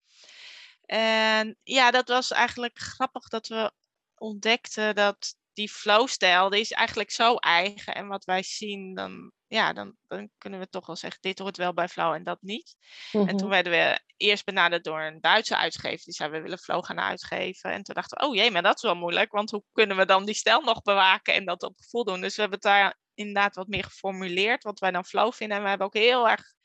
[0.86, 3.72] En ja, dat was eigenlijk grappig dat we
[4.16, 7.96] ontdekten dat die flow-stijl, die is eigenlijk zo eigen.
[7.96, 11.58] En wat wij zien, dan, ja, dan, dan kunnen we toch wel zeggen, dit hoort
[11.58, 12.76] wel bij flow en dat niet.
[13.12, 13.48] En toen mhm.
[13.48, 16.04] werden we eerst benaderd door een Duitse uitgever.
[16.04, 17.72] Die zei, we willen flow gaan uitgeven.
[17.72, 19.32] En toen dachten we, oh jee, maar dat is wel moeilijk.
[19.32, 22.22] Want hoe kunnen we dan die stijl nog bewaken en dat op gevoel doen?
[22.22, 25.58] Dus we hebben het daar inderdaad wat meer geformuleerd, wat wij dan flow vinden.
[25.58, 26.56] En we hebben ook heel erg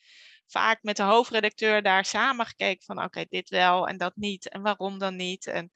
[0.46, 4.62] vaak met de hoofdredacteur daar samen gekeken van oké, dit wel en dat niet en
[4.62, 5.46] waarom dan niet.
[5.46, 5.72] En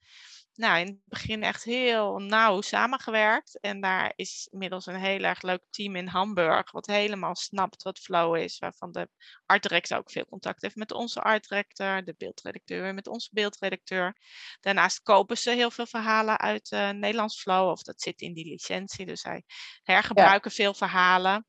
[0.56, 3.60] nou, in het begin echt heel nauw samengewerkt.
[3.60, 7.98] En daar is inmiddels een heel erg leuk team in Hamburg, wat helemaal snapt wat
[7.98, 8.58] flow is.
[8.58, 9.08] Waarvan de
[9.46, 14.16] art director ook veel contact heeft met onze art director, de beeldredacteur met onze beeldredacteur.
[14.60, 18.48] Daarnaast kopen ze heel veel verhalen uit uh, Nederlands flow, of dat zit in die
[18.48, 19.06] licentie.
[19.06, 19.44] Dus zij
[19.82, 21.46] hergebruiken veel verhalen.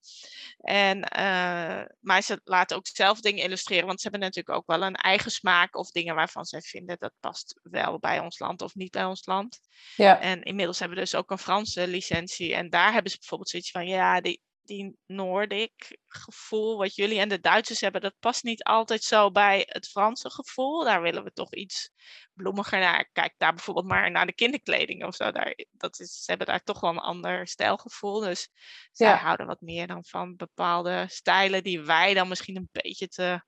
[0.58, 4.84] En, uh, maar ze laten ook zelf dingen illustreren, want ze hebben natuurlijk ook wel
[4.84, 8.76] een eigen smaak of dingen waarvan zij vinden dat past wel bij ons land of
[8.76, 9.60] niet bij ons land.
[9.95, 10.19] Ja.
[10.19, 12.55] En inmiddels hebben we dus ook een Franse licentie.
[12.55, 17.29] En daar hebben ze bijvoorbeeld zoiets van, ja, die, die Noordic gevoel wat jullie en
[17.29, 20.83] de Duitsers hebben, dat past niet altijd zo bij het Franse gevoel.
[20.83, 21.91] Daar willen we toch iets
[22.33, 23.10] bloemiger naar.
[23.12, 25.31] Kijk daar bijvoorbeeld maar naar de kinderkleding of zo.
[25.31, 28.19] Daar, dat is, ze hebben daar toch wel een ander stijlgevoel.
[28.19, 28.49] Dus
[28.91, 33.41] zij houden wat meer dan van bepaalde stijlen die wij dan misschien een beetje te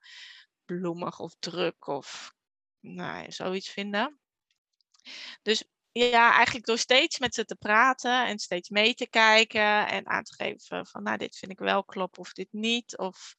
[0.66, 2.34] bloemig of druk of
[2.80, 4.20] nou, zoiets vinden.
[5.42, 10.08] Dus ja, eigenlijk door steeds met ze te praten en steeds mee te kijken en
[10.08, 12.98] aan te geven van nou dit vind ik wel kloppen of dit niet.
[12.98, 13.36] Of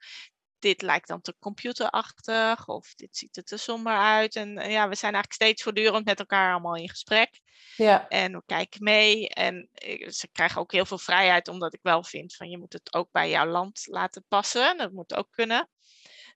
[0.59, 4.37] dit lijkt dan te computerachtig of dit ziet er te somber uit.
[4.37, 7.41] En ja, we zijn eigenlijk steeds voortdurend met elkaar allemaal in gesprek.
[7.77, 8.09] Ja.
[8.09, 12.03] En we kijken mee en eh, ze krijgen ook heel veel vrijheid omdat ik wel
[12.03, 14.77] vind van je moet het ook bij jouw land laten passen.
[14.77, 15.69] Dat moet ook kunnen.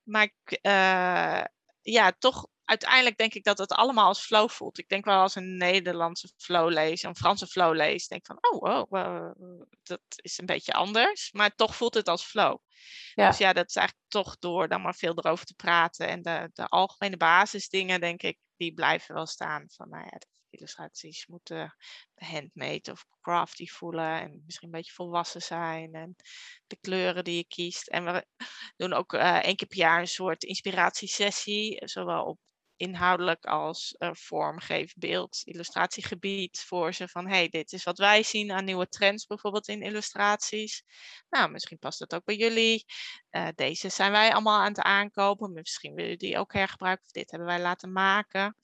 [0.04, 0.32] Maar
[0.62, 1.44] uh,
[1.82, 4.78] ja, toch uiteindelijk denk ik dat het allemaal als flow voelt.
[4.78, 8.84] Ik denk wel als een Nederlandse flow lees, een Franse flow lees, denk van, oh,
[8.88, 9.34] wow,
[9.82, 11.32] dat is een beetje anders.
[11.32, 12.58] Maar toch voelt het als flow.
[13.14, 13.28] Ja.
[13.28, 16.08] Dus ja, dat is eigenlijk toch door dan maar veel erover te praten.
[16.08, 19.64] En de, de algemene basisdingen, denk ik, die blijven wel staan.
[19.68, 20.18] Van, nou ja,
[20.50, 21.76] illustraties moeten
[22.14, 26.16] handmade of crafty voelen en misschien een beetje volwassen zijn en
[26.66, 27.88] de kleuren die je kiest.
[27.88, 28.26] En we
[28.76, 32.38] doen ook uh, één keer per jaar een soort inspiratiesessie, zowel op
[32.76, 38.52] inhoudelijk als uh, vormgeef, beeld, illustratiegebied voor ze van hey, dit is wat wij zien
[38.52, 40.82] aan nieuwe trends bijvoorbeeld in illustraties.
[41.30, 42.84] Nou, misschien past het ook bij jullie.
[43.30, 45.52] Uh, deze zijn wij allemaal aan het aankopen.
[45.52, 48.56] Misschien willen jullie die ook hergebruiken of dit hebben wij laten maken.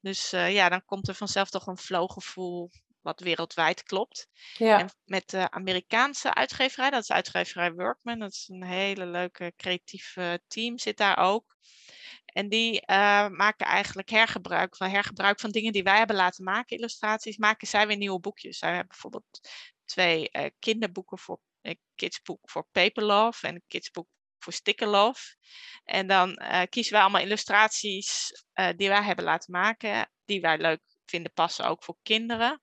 [0.00, 4.28] Dus uh, ja, dan komt er vanzelf toch een flowgevoel wat wereldwijd klopt.
[4.56, 4.78] Ja.
[4.78, 10.40] En met de Amerikaanse uitgeverij, dat is uitgeverij Workman, dat is een hele leuke creatieve
[10.46, 11.56] team, zit daar ook.
[12.38, 16.76] En die uh, maken eigenlijk hergebruik van hergebruik van dingen die wij hebben laten maken,
[16.76, 18.58] illustraties, maken zij weer nieuwe boekjes.
[18.58, 19.40] Zij hebben bijvoorbeeld
[19.84, 24.88] twee uh, kinderboeken voor een uh, kidsboek voor Paper Love en een kidsboek voor Sticker
[24.88, 25.36] Love.
[25.84, 28.32] En dan kiezen wij allemaal illustraties
[28.76, 32.62] die wij hebben laten maken, die wij leuk vinden passen ook voor kinderen.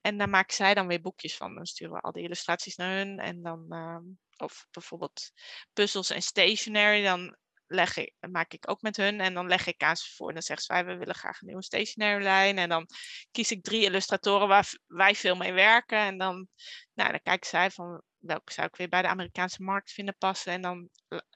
[0.00, 1.54] En daar maken zij dan weer boekjes van.
[1.54, 3.18] Dan sturen we al die illustraties naar hun.
[3.18, 3.98] En dan, uh,
[4.36, 5.32] of bijvoorbeeld
[5.72, 7.02] puzzels en stationery.
[7.02, 7.36] Dan
[7.74, 10.28] leg ik, maak ik ook met hun en dan leg ik aan ze voor.
[10.28, 12.58] En dan zegt ze, we willen graag een nieuwe stationary lijn.
[12.58, 12.88] En dan
[13.30, 15.98] kies ik drie illustratoren waar wij veel mee werken.
[15.98, 16.48] En dan,
[16.94, 20.52] nou, dan kijken zij van welke zou ik weer bij de Amerikaanse markt vinden passen.
[20.52, 20.88] En dan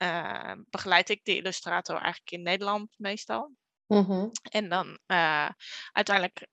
[0.03, 3.53] uh, begeleid ik de illustrator eigenlijk in Nederland meestal.
[3.87, 4.31] Mm-hmm.
[4.42, 5.48] En dan uh,
[5.92, 6.46] uiteindelijk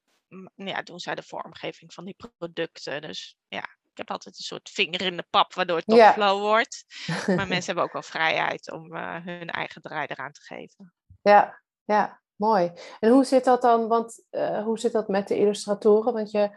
[0.56, 3.02] ja, doen zij de vormgeving van die producten.
[3.02, 6.40] Dus ja, ik heb altijd een soort vinger in de pap, waardoor het toch flow
[6.40, 6.86] wordt.
[7.28, 10.94] Maar mensen hebben ook wel vrijheid om uh, hun eigen draai eraan te geven.
[11.22, 12.72] Ja, ja, mooi.
[13.00, 16.14] En hoe zit dat dan, want uh, hoe zit dat met de illustratoren?
[16.14, 16.50] Want je,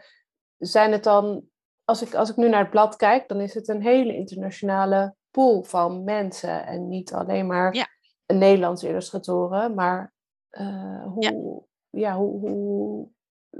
[0.59, 1.43] zijn het dan,
[1.83, 5.15] als ik, als ik nu naar het blad kijk, dan is het een hele internationale
[5.31, 6.65] pool van mensen.
[6.65, 7.87] En niet alleen maar ja.
[8.25, 10.13] Nederlandse illustratoren, maar
[10.51, 11.23] uh, hoe,
[11.89, 12.09] ja.
[12.09, 13.09] ja, hoe, hoe,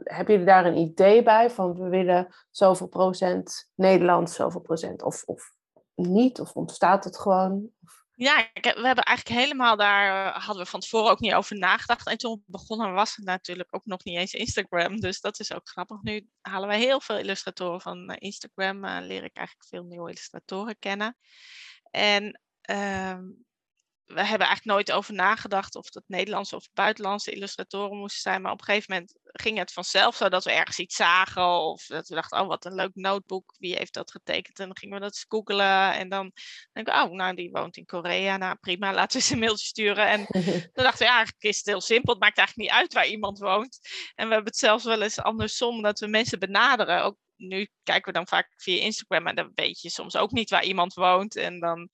[0.03, 5.23] heb je daar een idee bij van we willen zoveel procent Nederlands, zoveel procent of,
[5.25, 5.51] of
[5.95, 6.39] niet?
[6.39, 7.69] Of ontstaat het gewoon?
[8.21, 12.07] Ja, we hebben eigenlijk helemaal daar, eh, hadden we van tevoren ook niet over nagedacht.
[12.07, 14.99] En toen begonnen was het natuurlijk ook nog niet eens Instagram.
[14.99, 16.01] Dus dat is ook grappig.
[16.01, 18.85] Nu halen we heel veel illustratoren van eh, Instagram.
[18.85, 21.17] Uh, leer ik eigenlijk veel nieuwe illustratoren kennen.
[21.91, 23.17] En uh,
[24.13, 28.41] we hebben eigenlijk nooit over nagedacht of dat Nederlandse of buitenlandse illustratoren moesten zijn.
[28.41, 31.45] Maar op een gegeven moment ging het vanzelf zo dat we ergens iets zagen.
[31.45, 33.55] Of dat we dachten, oh wat een leuk notebook.
[33.57, 34.59] Wie heeft dat getekend?
[34.59, 35.93] En dan gingen we dat eens googelen.
[35.93, 36.31] En dan
[36.71, 38.37] denken we, oh nou die woont in Korea.
[38.37, 40.07] Nou prima, laten we eens een mailtje sturen.
[40.07, 40.25] En
[40.73, 42.13] dan dachten we, ja eigenlijk is het heel simpel.
[42.13, 43.79] Het maakt eigenlijk niet uit waar iemand woont.
[44.15, 47.03] En we hebben het zelfs wel eens andersom dat we mensen benaderen.
[47.03, 50.49] Ook nu kijken we dan vaak via Instagram, maar dan weet je soms ook niet
[50.49, 51.35] waar iemand woont.
[51.35, 51.89] En dan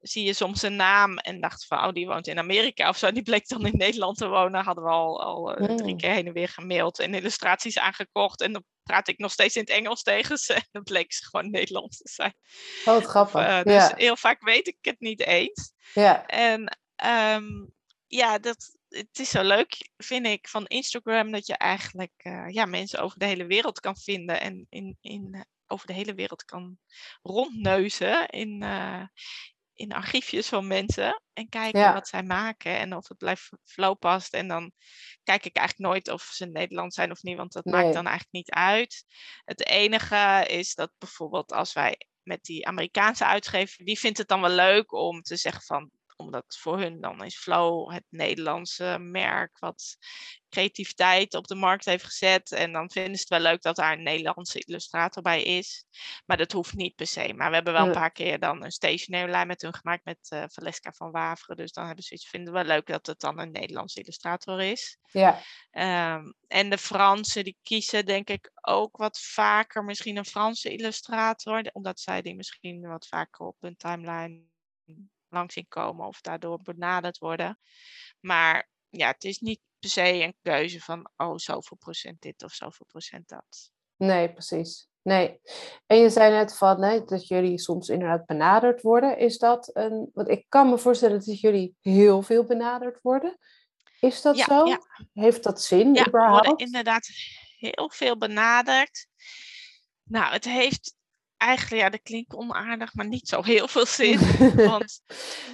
[0.00, 3.12] zie je soms een naam en dacht van, oh, die woont in Amerika of zo.
[3.12, 4.64] Die bleek dan in Nederland te wonen.
[4.64, 8.40] Hadden we al, al uh, drie keer heen en weer gemaild en illustraties aangekocht.
[8.40, 10.54] En dan praat ik nog steeds in het Engels tegen ze.
[10.54, 12.34] En dan bleek ze gewoon Nederlands te zijn.
[12.84, 13.34] Oh, wat grappig.
[13.34, 15.72] Of, uh, dus heel vaak weet ik het niet eens.
[15.94, 16.26] Ja.
[16.26, 16.78] En
[17.36, 17.72] um,
[18.06, 22.64] ja, dat, het is zo leuk, vind ik, van Instagram dat je eigenlijk uh, ja,
[22.64, 26.78] mensen over de hele wereld kan vinden en in, in, over de hele wereld kan
[27.22, 29.02] rondneuzen in, uh,
[29.80, 34.34] in archiefjes van mensen en kijken wat zij maken en of het blijft flow past.
[34.34, 34.72] En dan
[35.22, 38.32] kijk ik eigenlijk nooit of ze Nederland zijn of niet, want dat maakt dan eigenlijk
[38.32, 39.04] niet uit.
[39.44, 44.40] Het enige is dat bijvoorbeeld als wij met die Amerikaanse uitgever, die vindt het dan
[44.40, 45.90] wel leuk om te zeggen van
[46.20, 49.96] omdat voor hun dan is Flow het Nederlandse merk wat
[50.50, 52.52] creativiteit op de markt heeft gezet.
[52.52, 55.84] En dan vinden ze het wel leuk dat daar een Nederlandse illustrator bij is.
[56.26, 57.32] Maar dat hoeft niet per se.
[57.34, 60.30] Maar we hebben wel een paar keer dan een stationary lijn met hun gemaakt met
[60.34, 61.56] uh, Valeska van Waveren.
[61.56, 64.60] Dus dan hebben ze iets, vinden we wel leuk dat het dan een Nederlandse illustrator
[64.60, 64.98] is.
[65.12, 65.40] Ja.
[66.14, 71.70] Um, en de Fransen die kiezen denk ik ook wat vaker misschien een Franse illustrator.
[71.72, 74.49] Omdat zij die misschien wat vaker op hun timeline
[75.30, 77.58] langs zien komen of daardoor benaderd worden.
[78.20, 82.52] Maar ja, het is niet per se een keuze van, oh, zoveel procent dit of
[82.52, 83.70] zoveel procent dat.
[83.96, 84.88] Nee, precies.
[85.02, 85.40] Nee.
[85.86, 89.18] En je zei net van nee, dat jullie soms inderdaad benaderd worden.
[89.18, 90.10] Is dat een.
[90.14, 93.38] Want ik kan me voorstellen dat jullie heel veel benaderd worden.
[94.00, 94.66] Is dat zo?
[94.66, 94.78] Ja.
[95.12, 95.94] Heeft dat zin?
[95.94, 96.46] Ja, überhaupt?
[96.46, 97.08] worden inderdaad
[97.58, 99.06] heel veel benaderd.
[100.02, 100.94] Nou, het heeft
[101.40, 104.18] eigenlijk, ja, dat klinkt onaardig, maar niet zo heel veel zin.
[104.70, 105.00] Want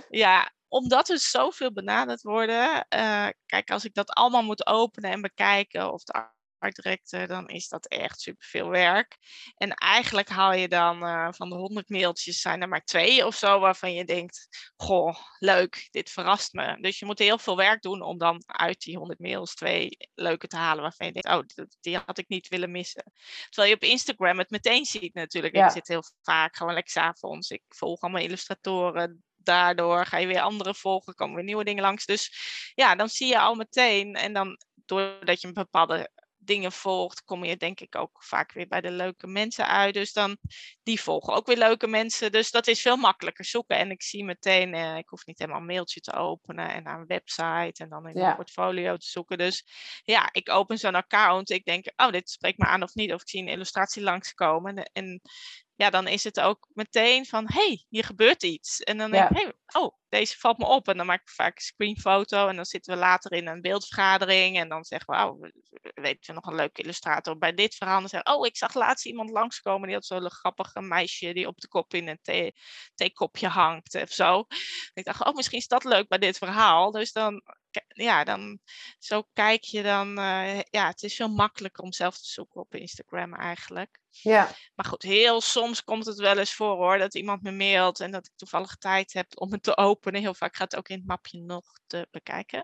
[0.09, 5.21] ja, omdat er zoveel benaderd worden, uh, kijk, als ik dat allemaal moet openen en
[5.21, 9.17] bekijken of de directe, dan is dat echt superveel werk.
[9.57, 13.35] En eigenlijk haal je dan uh, van de 100 mailtjes zijn er maar twee of
[13.35, 16.81] zo waarvan je denkt, goh, leuk, dit verrast me.
[16.81, 20.47] Dus je moet heel veel werk doen om dan uit die 100 mails twee leuke
[20.47, 23.13] te halen waarvan je denkt, oh, die had ik niet willen missen.
[23.49, 25.55] Terwijl je op Instagram het meteen ziet natuurlijk.
[25.55, 27.51] Ik zit heel vaak gewoon lekker avonds.
[27.51, 32.05] Ik volg allemaal illustratoren, daardoor ga je weer andere volgen, komen weer nieuwe dingen langs.
[32.05, 32.31] Dus
[32.75, 34.15] ja, dan zie je al meteen.
[34.15, 36.11] En dan doordat je een bepaalde
[36.47, 39.95] dingen volgt, kom je denk ik ook vaak weer bij de leuke mensen uit.
[39.95, 40.39] Dus dan,
[40.83, 42.33] die volgen ook weer leuke mensen.
[42.33, 43.77] Dus dat is veel makkelijker zoeken.
[43.77, 46.99] En ik zie meteen, eh, ik hoef niet helemaal een mailtje te openen en naar
[46.99, 49.39] een website en dan in een portfolio te zoeken.
[49.39, 49.65] Dus
[50.05, 51.51] ja, ik open zo'n account.
[51.51, 53.13] Ik denk, oh, dit spreekt me aan of niet.
[53.13, 54.91] Of ik zie een illustratie langskomen.
[54.93, 55.21] En
[55.77, 58.81] ja, dan is het ook meteen van, hey, hier gebeurt iets.
[58.81, 60.89] En dan denk ik, hey, oh, deze valt me op.
[60.89, 64.59] En dan maak ik vaak een screenfoto en dan zitten we later in een beeldvergadering
[64.59, 65.51] en dan zeggen we, oh,
[65.95, 67.95] weet je nog een leuke illustrator bij dit verhaal.
[67.95, 71.47] En dan zeggen oh, ik zag laatst iemand langskomen, die had zo'n grappige meisje die
[71.47, 72.55] op de kop in een thee,
[72.95, 74.45] theekopje hangt of zo.
[74.95, 76.91] ik dacht, oh, misschien is dat leuk bij dit verhaal.
[76.91, 77.43] Dus dan
[77.89, 78.59] ja, dan
[78.99, 80.19] zo kijk je dan.
[80.19, 84.01] Uh, ja, het is veel makkelijker om zelf te zoeken op Instagram eigenlijk.
[84.23, 84.51] Ja.
[84.75, 88.11] Maar goed, heel soms komt het wel eens voor hoor, dat iemand me mailt en
[88.11, 90.21] dat ik toevallig tijd heb om het te openen.
[90.21, 92.63] Heel vaak gaat het ook in het mapje nog te bekijken.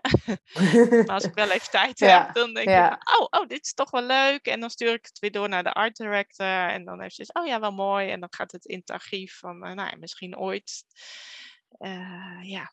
[1.05, 3.91] maar als ik wel even tijd heb, dan denk ik, oh, oh, dit is toch
[3.91, 4.45] wel leuk.
[4.45, 6.67] En dan stuur ik het weer door naar de art director.
[6.67, 8.09] En dan heeft ze, oh ja, wel mooi.
[8.09, 10.83] En dan gaat het in het archief van, uh, nou ja, misschien ooit.
[11.79, 12.71] Uh, ja,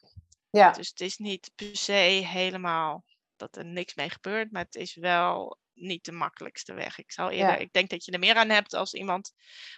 [0.50, 0.70] ja.
[0.70, 3.04] Dus het is niet per se helemaal
[3.36, 6.98] dat er niks mee gebeurt, maar het is wel niet de makkelijkste weg.
[6.98, 9.32] Ik, zal eerder, ik denk dat je er meer aan hebt als iemand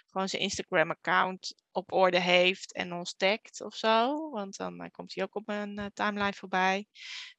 [0.07, 4.29] gewoon zijn Instagram-account op orde heeft en ons tagt of zo.
[4.29, 6.87] Want dan uh, komt hij ook op mijn uh, timeline voorbij.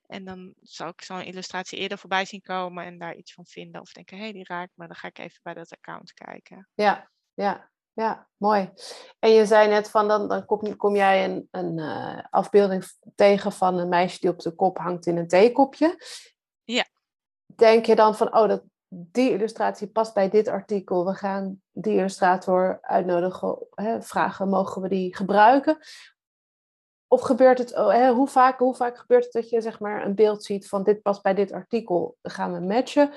[0.07, 3.81] En dan zal ik zo'n illustratie eerder voorbij zien komen en daar iets van vinden.
[3.81, 6.69] Of denken, hé, hey, die raakt me, dan ga ik even bij dat account kijken.
[6.75, 8.71] Ja, ja ja, mooi.
[9.19, 13.53] En je zei net van, dan, dan kom, kom jij een, een uh, afbeelding tegen
[13.53, 16.03] van een meisje die op de kop hangt in een theekopje.
[16.65, 16.85] Ja.
[17.47, 21.07] Denk je dan van, oh, dat, die illustratie past bij dit artikel.
[21.07, 25.79] We gaan die illustrator uitnodigen, hè, vragen, mogen we die gebruiken?
[27.07, 30.05] Of gebeurt het, oh, hè, hoe, vaak, hoe vaak gebeurt het dat je zeg maar,
[30.07, 33.13] een beeld ziet van dit past bij dit artikel, gaan we matchen?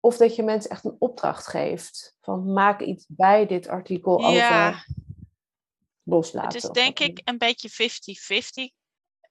[0.00, 2.16] Of dat je mensen echt een opdracht geeft.
[2.20, 4.68] Van maak iets bij dit artikel ja.
[4.68, 4.86] over
[6.02, 6.52] loslaten.
[6.54, 7.70] Het is denk ik een beetje
[8.72, 8.79] 50-50.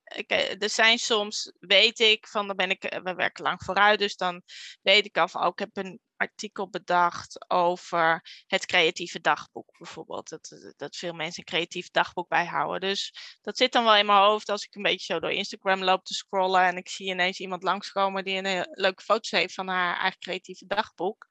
[0.10, 4.00] Eh, er zijn soms, weet ik, van dan ben ik, eh, we werken lang vooruit,
[4.00, 4.42] dus dan
[4.82, 10.30] weet ik van, oh, ik heb een artikel bedacht over het creatieve dagboek bijvoorbeeld.
[10.30, 12.80] Dat, dat veel mensen een creatief dagboek bijhouden.
[12.80, 15.84] Dus dat zit dan wel in mijn hoofd als ik een beetje zo door Instagram
[15.84, 19.68] loop te scrollen en ik zie ineens iemand langskomen die een leuke foto's heeft van
[19.68, 21.28] haar eigen creatieve dagboek.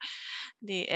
[0.59, 0.87] Die,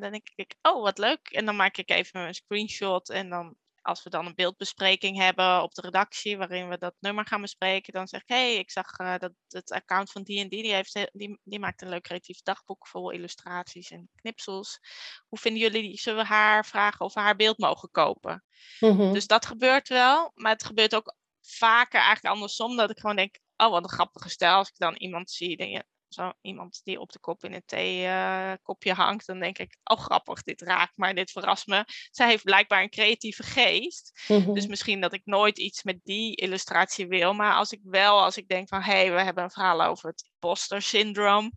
[0.00, 1.28] dan denk ik, oh wat leuk.
[1.28, 5.62] En dan maak ik even een screenshot en dan als we dan een beeldbespreking hebben
[5.62, 8.70] op de redactie, waarin we dat nummer gaan bespreken, dan zeg ik, hé, hey, ik
[8.70, 11.88] zag uh, dat het account van die en die, die, heeft, die, die maakt een
[11.88, 14.78] leuk creatief dagboek vol illustraties en knipsels.
[15.28, 18.44] Hoe vinden jullie, zullen we haar vragen of we haar beeld mogen kopen?
[18.80, 19.12] Mhm.
[19.12, 23.38] Dus dat gebeurt wel, maar het gebeurt ook vaker eigenlijk andersom, dat ik gewoon denk,
[23.56, 24.54] oh, wat een grappige stijl.
[24.54, 27.66] Als ik dan iemand zie, denk je, zo iemand die op de kop in het
[27.66, 31.84] theekopje uh, hangt, dan denk ik, oh grappig, dit raakt mij, dit verrast me.
[32.10, 34.20] Zij heeft blijkbaar een creatieve geest.
[34.26, 34.68] Dus mhm.
[34.68, 38.48] misschien dat ik nooit iets met die illustratie wil, maar als ik wel, als ik
[38.48, 41.52] denk van, hé, hey, we hebben een verhaal over het imposter syndroom.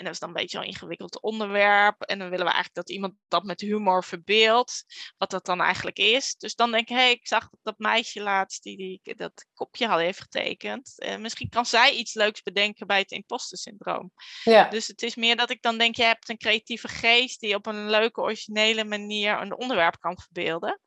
[0.00, 2.02] En dat is dan een beetje een ingewikkeld onderwerp.
[2.02, 4.84] En dan willen we eigenlijk dat iemand dat met humor verbeeldt.
[5.18, 6.34] Wat dat dan eigenlijk is.
[6.36, 9.86] Dus dan denk ik, hé, hey, ik zag dat meisje laatst die, die dat kopje
[9.86, 10.94] had heeft getekend.
[10.96, 14.12] En eh, misschien kan zij iets leuks bedenken bij het imposter syndroom.
[14.44, 14.68] Ja.
[14.68, 17.66] Dus het is meer dat ik dan denk, je hebt een creatieve geest die op
[17.66, 20.80] een leuke, originele manier een onderwerp kan verbeelden.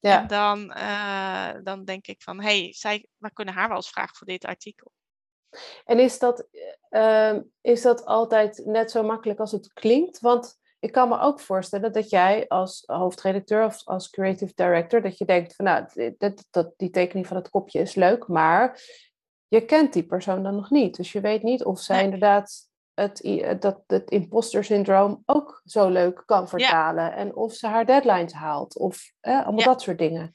[0.00, 0.20] Ja.
[0.20, 3.90] En dan, uh, dan denk ik van, hé, hey, zij, we kunnen haar wel eens
[3.90, 4.92] vragen voor dit artikel.
[5.84, 6.46] En is dat,
[6.90, 10.20] uh, is dat altijd net zo makkelijk als het klinkt?
[10.20, 15.18] Want ik kan me ook voorstellen dat jij als hoofdredacteur of als creative director, dat
[15.18, 18.82] je denkt van nou, dat, dat, die tekening van het kopje is leuk, maar
[19.48, 20.96] je kent die persoon dan nog niet.
[20.96, 23.20] Dus je weet niet of zij inderdaad het,
[23.60, 27.14] dat, het imposter syndroom ook zo leuk kan vertalen.
[27.14, 28.78] En of ze haar deadlines haalt.
[28.78, 30.34] Of allemaal dat soort dingen.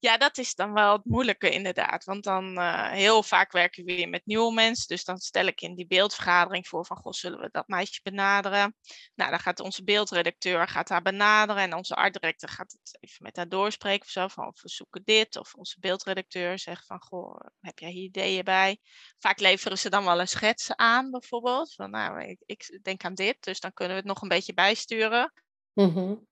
[0.00, 2.04] Ja, dat is dan wel het moeilijke inderdaad.
[2.04, 4.88] Want dan uh, heel vaak werken we weer met nieuwe mensen.
[4.88, 8.76] Dus dan stel ik in die beeldvergadering voor van, goh, zullen we dat meisje benaderen?
[9.14, 11.62] Nou, dan gaat onze beeldredacteur gaat haar benaderen.
[11.62, 14.28] En onze artdirector gaat het even met haar doorspreken of zo.
[14.28, 15.36] Van, of we zoeken dit.
[15.36, 18.78] Of onze beeldredacteur zegt van, goh, heb jij hier ideeën bij?
[19.18, 21.74] Vaak leveren ze dan wel een schets aan bijvoorbeeld.
[21.74, 23.36] Van, nou, ik, ik denk aan dit.
[23.40, 25.32] Dus dan kunnen we het nog een beetje bijsturen.
[25.72, 26.26] Mm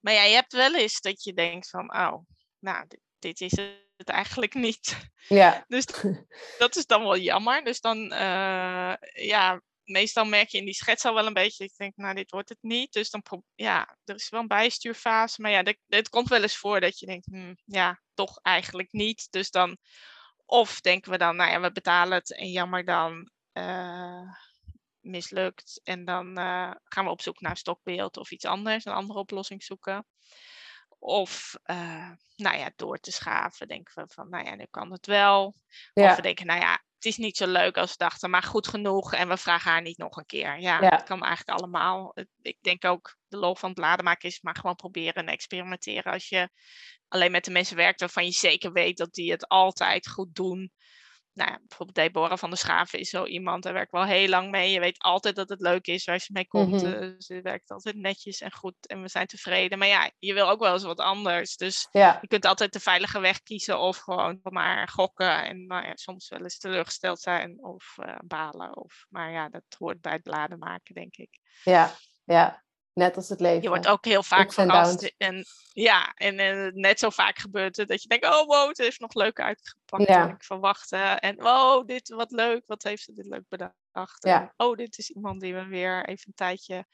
[0.00, 2.24] Maar ja, je hebt wel eens dat je denkt van, oh
[2.62, 3.52] nou, dit, dit, is
[3.96, 4.96] het eigenlijk niet.
[5.28, 5.64] Ja.
[5.68, 5.86] Dus
[6.58, 7.64] dat is dan wel jammer.
[7.64, 11.76] Dus dan, uh, ja, meestal merk je in die schets al wel een beetje, ik
[11.76, 12.92] denk, nou, dit wordt het niet.
[12.92, 13.22] Dus dan,
[13.54, 15.40] ja, er is wel een bijstuurfase.
[15.40, 19.26] Maar ja, het komt wel eens voor dat je denkt, hm, ja, toch eigenlijk niet.
[19.30, 19.76] Dus dan,
[20.44, 23.30] of denken we dan, nou ja, we betalen het en jammer dan.
[23.52, 24.30] Uh,
[25.02, 25.80] mislukt.
[25.84, 29.62] En dan uh, gaan we op zoek naar stokbeeld of iets anders, een andere oplossing
[29.62, 30.06] zoeken.
[31.04, 35.06] Of uh, nou ja, door te schaven denken we van, nou ja, nu kan het
[35.06, 35.54] wel.
[35.92, 36.10] Ja.
[36.10, 38.68] Of we denken, nou ja, het is niet zo leuk als we dachten, maar goed
[38.68, 39.12] genoeg.
[39.12, 40.60] En we vragen haar niet nog een keer.
[40.60, 40.90] Ja, ja.
[40.90, 42.14] dat kan eigenlijk allemaal.
[42.42, 46.12] Ik denk ook, de lol van het bladen maken is maar gewoon proberen en experimenteren.
[46.12, 46.48] Als je
[47.08, 50.72] alleen met de mensen werkt waarvan je zeker weet dat die het altijd goed doen
[51.34, 54.50] nou ja, bijvoorbeeld Deborah van der Schaven is zo iemand, daar werkt wel heel lang
[54.50, 54.72] mee.
[54.72, 56.82] Je weet altijd dat het leuk is waar ze mee komt.
[56.82, 59.78] Mm ze werkt altijd netjes en goed en we zijn tevreden.
[59.78, 61.56] Maar ja, je wil ook wel eens wat anders.
[61.56, 65.44] Dus je kunt altijd de veilige weg kiezen of gewoon maar gokken.
[65.44, 68.76] En nou ja, soms wel eens teleurgesteld zijn of uh, balen.
[68.76, 71.38] Of, maar ja, dat hoort bij het bladen maken, denk ik.
[71.64, 72.64] Ja, ja.
[72.94, 73.62] Net als het leven.
[73.62, 75.14] Je wordt ook heel vaak verrast.
[75.18, 76.36] En, ja, en,
[76.80, 80.08] net zo vaak gebeurt het dat je denkt, oh wow, het heeft nog leuk uitgepakt
[80.08, 80.28] ja.
[80.28, 80.96] ik verwachtte.
[80.96, 84.24] En oh, dit wat leuk, wat heeft ze dit leuk bedacht.
[84.24, 84.40] Ja.
[84.40, 86.86] En, oh, dit is iemand die we weer even een tijdje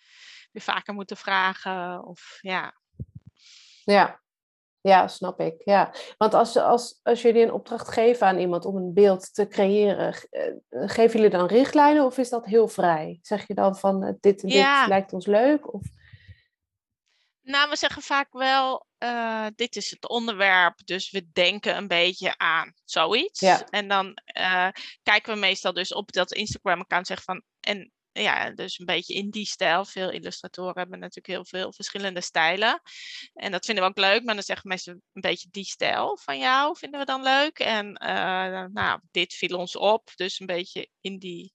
[0.53, 2.05] weer vaker moeten vragen.
[2.05, 2.75] Of ja.
[3.85, 4.21] Ja,
[4.89, 5.63] ja, snap ik.
[5.65, 5.93] Ja.
[6.17, 10.15] Want als, als, als jullie een opdracht geven aan iemand om een beeld te creëren,
[10.31, 13.19] eh, geven jullie dan richtlijnen of is dat heel vrij?
[13.23, 15.75] Zeg je dan van uh, dit en dit lijkt ons leuk?
[15.75, 15.83] Of...
[17.43, 22.39] Nou, we zeggen vaak wel, uh, dit is het onderwerp, dus we denken een beetje
[22.39, 23.41] aan zoiets.
[23.41, 23.67] Ja.
[23.71, 24.19] En dan
[25.03, 29.31] kijken we meestal dus op dat Instagram-account zeggen van, en ja, dus een beetje in
[29.31, 29.85] die stijl.
[29.85, 32.81] Veel illustratoren hebben natuurlijk heel veel verschillende stijlen.
[33.35, 36.39] En dat vinden we ook leuk, maar dan zeggen mensen een beetje die stijl van
[36.39, 37.59] jou vinden we dan leuk.
[37.59, 41.55] En uh, nou, dit viel ons op, dus een beetje in die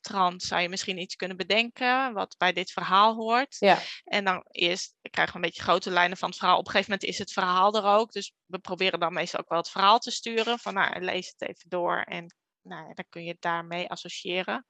[0.00, 3.56] trant zou je misschien iets kunnen bedenken wat bij dit verhaal hoort.
[3.58, 3.78] Ja.
[4.04, 6.58] En dan eerst krijgen we een beetje grote lijnen van het verhaal.
[6.58, 8.12] Op een gegeven moment is het verhaal er ook.
[8.12, 10.58] Dus we proberen dan meestal ook wel het verhaal te sturen.
[10.58, 14.66] Van nou, lees het even door en nou, dan kun je het daarmee associëren.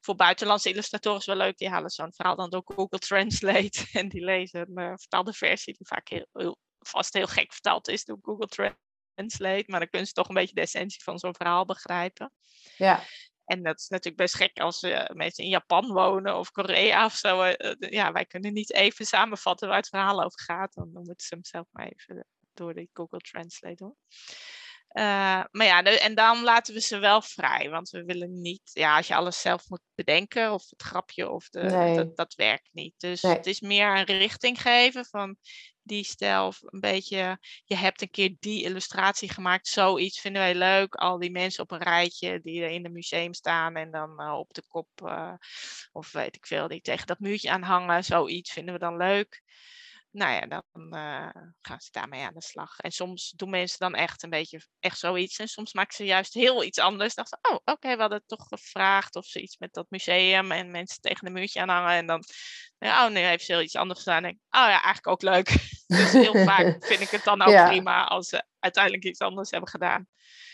[0.00, 4.08] Voor buitenlandse illustratoren is wel leuk, die halen zo'n verhaal dan door Google Translate en
[4.08, 8.18] die lezen een uh, vertaalde versie die vaak heel, vast heel gek vertaald is door
[8.22, 8.46] Google
[9.14, 12.32] Translate, maar dan kunnen ze toch een beetje de essentie van zo'n verhaal begrijpen.
[12.76, 13.04] Ja.
[13.44, 17.14] En dat is natuurlijk best gek als uh, mensen in Japan wonen of Korea of
[17.14, 17.44] zo.
[17.44, 20.74] Uh, ja, wij kunnen niet even samenvatten waar het verhaal over gaat.
[20.74, 23.96] Dan, dan moeten ze hem zelf maar even door de Google Translate doen.
[24.92, 27.70] Uh, maar ja, en dan laten we ze wel vrij.
[27.70, 31.48] Want we willen niet, ja, als je alles zelf moet bedenken, of het grapje, of
[31.48, 31.96] de, nee.
[31.96, 32.94] dat, dat, werkt niet.
[32.96, 33.32] Dus nee.
[33.34, 35.36] het is meer een richting geven van
[35.82, 40.54] die stijl, of een beetje, je hebt een keer die illustratie gemaakt, zoiets vinden wij
[40.54, 40.94] leuk.
[40.94, 44.54] Al die mensen op een rijtje die in het museum staan en dan uh, op
[44.54, 45.32] de kop, uh,
[45.92, 49.42] of weet ik veel, die tegen dat muurtje aan hangen, zoiets vinden we dan leuk
[50.12, 52.78] nou ja, dan uh, gaan ze daarmee aan de slag.
[52.78, 55.38] En soms doen mensen dan echt een beetje echt zoiets.
[55.38, 57.14] En soms maken ze juist heel iets anders.
[57.14, 60.70] Dachten, oh, oké, okay, we hadden toch gevraagd of ze iets met dat museum en
[60.70, 61.96] mensen tegen de muurtje aan hangen.
[61.96, 62.24] En dan,
[62.78, 64.24] oh nee, heeft ze heel iets anders gedaan.
[64.24, 65.46] En ik, oh ja, eigenlijk ook leuk.
[65.86, 67.68] dus heel vaak vind ik het dan ook ja.
[67.68, 70.06] prima als ze uiteindelijk iets anders hebben gedaan.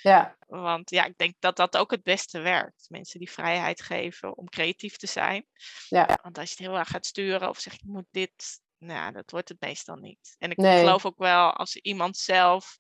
[0.02, 0.36] Ja.
[0.46, 2.86] Want ja, ik denk dat dat ook het beste werkt.
[2.88, 5.46] Mensen die vrijheid geven om creatief te zijn.
[5.88, 6.18] Ja.
[6.22, 9.30] Want als je het heel erg gaat sturen of zeg je moet dit nou, dat
[9.30, 10.36] wordt het meestal niet.
[10.38, 10.78] En ik nee.
[10.78, 12.78] geloof ook wel als iemand zelf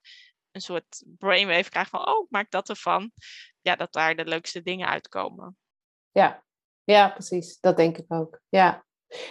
[0.50, 3.12] een soort brainwave krijgt van, oh, maak dat ervan.
[3.60, 5.56] Ja, dat daar de leukste dingen uitkomen.
[6.10, 6.44] Ja,
[6.84, 7.60] ja, precies.
[7.60, 8.40] Dat denk ik ook.
[8.48, 8.86] Ja.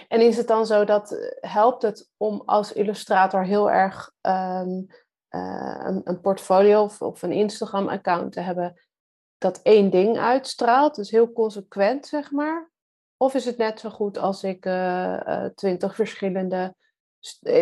[0.08, 4.86] En is het dan zo dat eh, helpt het om als illustrator heel erg um,
[5.30, 8.82] uh, een, een, portfolio of, of een Instagram-account te hebben
[9.38, 12.72] dat één ding uitstraalt, dus heel consequent, zeg maar?
[13.18, 16.76] Of is het net zo goed als ik eh, eh, twintig uh, verschillende.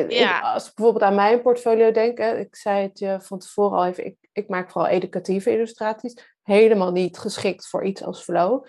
[0.07, 0.39] Ja.
[0.39, 3.85] Als ik bijvoorbeeld aan mijn portfolio denk, hè, ik zei het je van tevoren al
[3.85, 6.35] even, ik, ik maak vooral educatieve illustraties.
[6.43, 8.65] Helemaal niet geschikt voor iets als flow.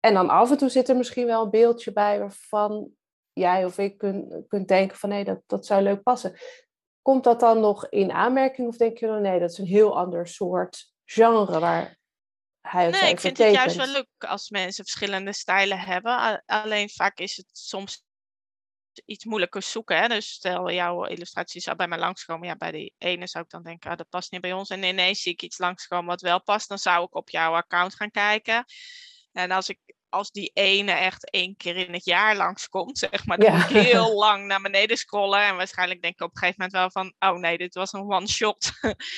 [0.00, 2.90] En dan af en toe zit er misschien wel een beeldje bij waarvan
[3.32, 6.34] jij of ik kunt, kunt denken van nee, dat, dat zou leuk passen.
[7.02, 8.68] komt dat dan nog in aanmerking?
[8.68, 11.99] Of denk je dan, nee, dat is een heel ander soort genre waar
[12.60, 16.42] hij Nee, ik vind het juist wel leuk als mensen verschillende stijlen hebben.
[16.46, 18.04] Alleen vaak is het soms
[19.04, 19.96] iets moeilijker zoeken.
[20.00, 20.08] Hè?
[20.08, 22.48] Dus stel, jouw illustratie zou bij mij langskomen.
[22.48, 24.70] Ja, bij die ene zou ik dan denken, ah, dat past niet bij ons.
[24.70, 26.68] En ineens zie ik iets langskomen wat wel past.
[26.68, 28.64] Dan zou ik op jouw account gaan kijken.
[29.32, 29.78] En als ik
[30.10, 33.76] als die ene echt één keer in het jaar langskomt, zeg maar, dan moet ik
[33.76, 35.40] heel lang naar beneden scrollen.
[35.40, 38.12] En waarschijnlijk denk ik op een gegeven moment wel van, oh nee, dit was een
[38.12, 38.72] one-shot.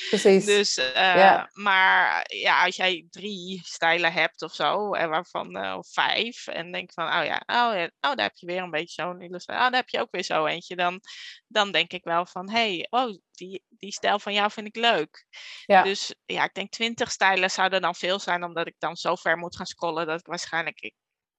[0.09, 0.45] Precies.
[0.55, 5.87] dus, uh, maar ja, als jij drie stijlen hebt of zo, en waarvan, uh, of
[5.91, 9.01] vijf, en denk van, oh ja, oh, ja, oh daar heb je weer een beetje
[9.01, 9.65] zo'n illustratie.
[9.65, 10.75] Oh, daar heb je ook weer zo eentje.
[10.75, 10.99] Dan,
[11.47, 15.25] dan denk ik wel van, hey, oh, die, die stijl van jou vind ik leuk.
[15.65, 15.83] Ja.
[15.83, 19.37] Dus ja, ik denk twintig stijlen zouden dan veel zijn, omdat ik dan zo ver
[19.37, 20.81] moet gaan scrollen dat ik waarschijnlijk,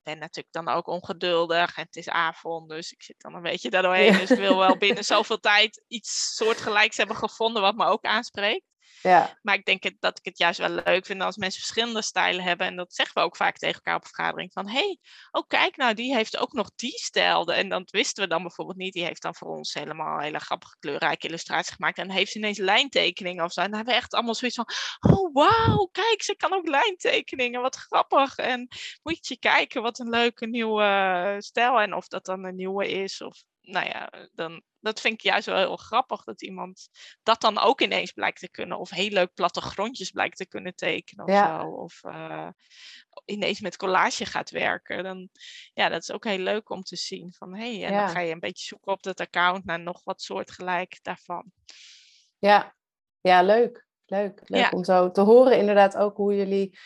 [0.05, 3.71] ben natuurlijk dan ook ongeduldig en het is avond, dus ik zit dan een beetje
[3.75, 4.19] daardoorheen.
[4.19, 8.74] Dus ik wil wel binnen zoveel tijd iets soortgelijks hebben gevonden wat me ook aanspreekt.
[9.05, 9.39] Ja.
[9.43, 12.67] Maar ik denk dat ik het juist wel leuk vind als mensen verschillende stijlen hebben.
[12.67, 14.53] En dat zeggen we ook vaak tegen elkaar op vergadering.
[14.53, 14.99] Van hé, hey,
[15.31, 17.53] oh kijk nou, die heeft ook nog die stijl.
[17.53, 18.93] En dat wisten we dan bijvoorbeeld niet.
[18.93, 21.99] Die heeft dan voor ons helemaal hele grappige kleurrijke illustraties gemaakt.
[21.99, 23.61] En heeft ineens lijntekeningen of zo.
[23.61, 24.69] En dan hebben we echt allemaal zoiets van,
[25.13, 27.61] oh wauw, kijk, ze kan ook lijntekeningen.
[27.61, 28.37] Wat grappig.
[28.37, 28.69] En
[29.03, 31.81] moet je kijken, wat een leuke nieuwe stijl.
[31.81, 35.47] En of dat dan een nieuwe is of nou ja, dan, dat vind ik juist
[35.47, 36.89] wel heel grappig dat iemand
[37.23, 38.79] dat dan ook ineens blijkt te kunnen.
[38.79, 41.61] Of heel leuk plattegrondjes blijkt te kunnen tekenen of ja.
[41.61, 41.69] zo.
[41.69, 42.49] Of uh,
[43.25, 45.03] ineens met collage gaat werken.
[45.03, 45.29] Dan,
[45.73, 47.33] ja, dat is ook heel leuk om te zien.
[47.33, 50.23] Van, hey, en dan ga je een beetje zoeken op dat account naar nog wat
[50.23, 51.53] soortgelijk daarvan.
[52.39, 52.75] Ja,
[53.21, 53.87] ja leuk.
[54.07, 56.79] Leuk, leuk om zo te horen inderdaad ook hoe jullie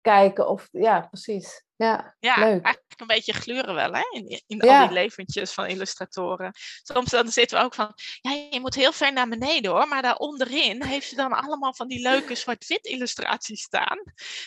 [0.00, 1.64] kijken of ja, precies.
[1.82, 2.64] Ja, ja leuk.
[2.64, 4.02] eigenlijk een beetje gluren wel hè?
[4.10, 6.52] in, in al die leventjes van illustratoren.
[6.82, 10.02] Soms dan zitten we ook van, ja, je moet heel ver naar beneden hoor, maar
[10.02, 13.98] daar onderin heeft ze dan allemaal van die leuke zwart-wit illustraties staan.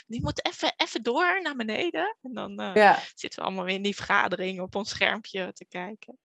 [0.07, 3.81] Die moet even, even door naar beneden en dan uh, zitten we allemaal weer in
[3.81, 6.17] die vergadering op ons schermpje te kijken.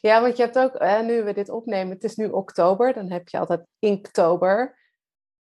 [0.00, 3.10] Ja, want je hebt ook, hè, nu we dit opnemen, het is nu oktober, dan
[3.10, 4.78] heb je altijd inktober.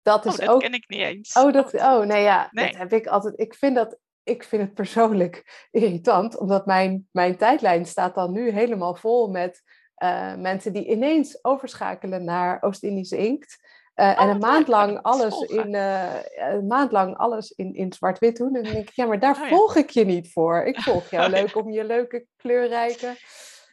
[0.02, 0.60] Dat, oh, is oh, dat ook...
[0.60, 1.34] ken ik niet eens.
[1.36, 2.70] Oh, dat, oh nee, ja, nee.
[2.70, 3.38] dat heb ik altijd.
[3.38, 8.50] Ik vind dat ik vind het persoonlijk irritant, omdat mijn, mijn tijdlijn staat dan nu
[8.50, 9.62] helemaal vol met
[9.98, 13.62] uh, mensen die ineens overschakelen naar Oost-Indische inkt.
[13.94, 17.92] Uh, oh, en een maand lang alles in, uh, een maand lang alles in, in
[17.92, 18.56] zwart-wit doen.
[18.56, 20.62] En dan denk ik, ja, maar daar oh, volg ik je niet voor.
[20.62, 23.16] Ik volg jou leuk om je leuke kleurrijke.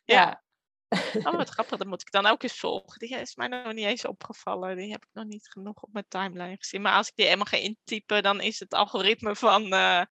[0.05, 0.40] Ja.
[1.23, 1.77] Oh, wat grappig.
[1.77, 2.99] Dat moet ik dan ook eens volgen.
[2.99, 4.75] Die is mij nog niet eens opgevallen.
[4.75, 6.81] Die heb ik nog niet genoeg op mijn timeline gezien.
[6.81, 10.01] Maar als ik die helemaal ga intypen, dan is het algoritme van uh,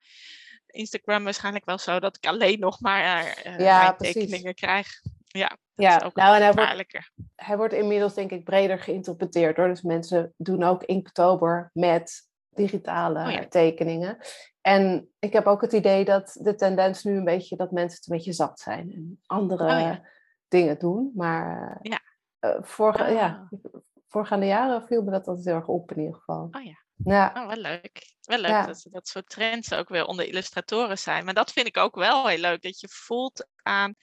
[0.66, 4.88] Instagram waarschijnlijk wel zo dat ik alleen nog maar uh, ja, tekeningen krijg.
[5.26, 5.96] Ja, dat ja.
[5.96, 9.68] is ook nou, en hij wordt, hij wordt inmiddels denk ik breder geïnterpreteerd hoor.
[9.68, 14.18] Dus mensen doen ook Inktober met digitale oh, tekeningen.
[14.60, 18.10] En ik heb ook het idee dat de tendens nu een beetje dat mensen het
[18.10, 18.92] een beetje zat zijn.
[18.92, 20.02] En andere oh, ja
[20.50, 21.12] dingen doen.
[21.14, 22.00] Maar ja.
[22.40, 23.60] Uh, vorige, ja, ah.
[24.08, 26.48] voorgaande jaren viel me dat altijd heel erg op in ieder geval.
[26.50, 26.84] Oh ja.
[27.04, 27.32] Ja.
[27.36, 28.14] Oh, wel leuk.
[28.20, 31.24] Wel leuk dat dat soort trends ook weer onder illustratoren zijn.
[31.24, 32.62] Maar dat vind ik ook wel heel leuk.
[32.62, 33.94] Dat je voelt aan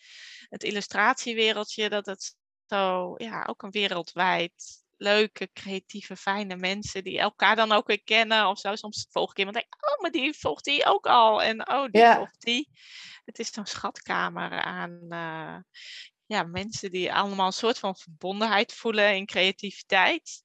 [0.49, 2.35] het illustratiewereldje dat het
[2.65, 8.47] zo, ja, ook een wereldwijd leuke, creatieve, fijne mensen die elkaar dan ook weer kennen
[8.47, 8.75] of zo.
[8.75, 11.43] Soms volg ik iemand en denk oh, maar die volgt die ook al.
[11.43, 12.69] En oh, die volgt die.
[13.25, 15.57] Het is zo'n schatkamer aan, uh,
[16.27, 20.43] ja, mensen die allemaal een soort van verbondenheid voelen in creativiteit.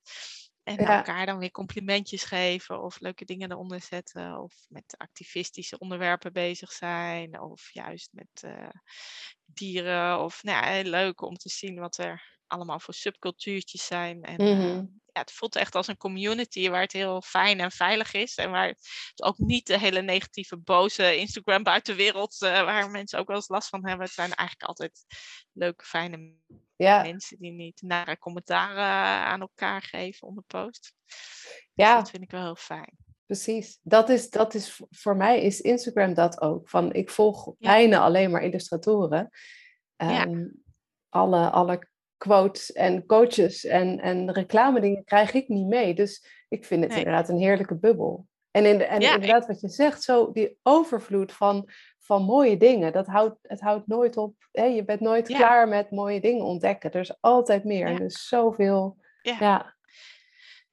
[0.62, 4.43] En elkaar dan weer complimentjes geven of leuke dingen eronder zetten.
[4.43, 7.41] Of met activistische onderwerpen bezig zijn.
[7.41, 8.68] Of juist met uh,
[9.45, 10.20] dieren.
[10.20, 14.22] Of nou ja, heel leuk om te zien wat er allemaal voor subcultuurtjes zijn.
[14.22, 18.12] En mm ja, het voelt echt als een community waar het heel fijn en veilig
[18.12, 18.34] is.
[18.34, 23.26] En waar het ook niet de hele negatieve, boze Instagram buitenwereld, uh, waar mensen ook
[23.26, 24.07] wel eens last van hebben.
[24.07, 25.05] Het zijn eigenlijk altijd
[25.53, 26.34] leuke, fijne
[26.76, 27.03] ja.
[27.03, 28.84] mensen die niet nare commentaren
[29.26, 30.94] aan elkaar geven onder post.
[31.07, 31.96] Dus ja.
[31.96, 32.96] dat vind ik wel heel fijn.
[33.26, 33.78] Precies.
[33.82, 36.68] Dat is, dat is voor mij is Instagram dat ook.
[36.68, 39.30] Van ik volg bijna alleen maar illustratoren.
[39.96, 40.62] Um,
[41.09, 41.90] alle, alle
[42.23, 45.95] quotes en coaches en, en reclame dingen krijg ik niet mee.
[45.95, 48.27] Dus ik vind het inderdaad een heerlijke bubbel.
[48.51, 51.68] En, in de, en inderdaad, wat je zegt, zo die overvloed van,
[51.99, 54.35] van mooie dingen, dat houdt, het houdt nooit op.
[54.53, 54.64] Hè?
[54.64, 56.91] Je bent nooit klaar met mooie dingen ontdekken.
[56.91, 57.87] Er is altijd meer.
[57.87, 58.97] Er is zoveel.
[59.23, 59.75] Ja.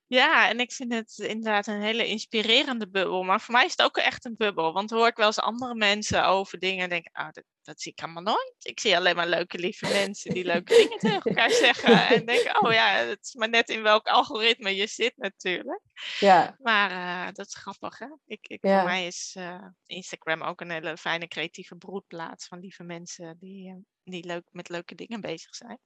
[0.10, 3.24] Ja, en ik vind het inderdaad een hele inspirerende bubbel.
[3.24, 4.74] Maar voor mij is het ook echt een bubbel.
[4.74, 7.91] Want hoor ik wel eens andere mensen over dingen en denk, oh, dat, dat zie
[7.91, 8.55] ik allemaal nooit.
[8.60, 12.07] Ik zie alleen maar leuke, lieve mensen die leuke dingen tegen elkaar zeggen.
[12.16, 15.82] En denk, oh ja, het is maar net in welk algoritme je zit natuurlijk.
[16.20, 16.55] Ja.
[16.60, 18.07] Maar uh, dat is grappig, hè?
[18.26, 22.84] Ik, ik, Voor mij is uh, Instagram ook een hele fijne creatieve broedplaats van lieve
[22.84, 25.80] mensen die, uh, die leuk, met leuke dingen bezig zijn.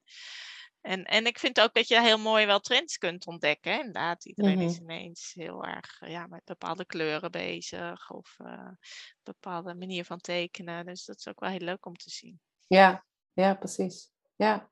[0.83, 3.71] En, en ik vind ook dat je heel mooi wel trends kunt ontdekken.
[3.71, 3.77] Hè?
[3.77, 4.91] Inderdaad, iedereen is mhm.
[4.91, 8.77] ineens heel erg ja, met bepaalde kleuren bezig of uh, een
[9.23, 10.85] bepaalde manier van tekenen.
[10.85, 12.39] Dus dat is ook wel heel leuk om te zien.
[12.67, 14.09] Ja, ja precies.
[14.35, 14.71] Ja.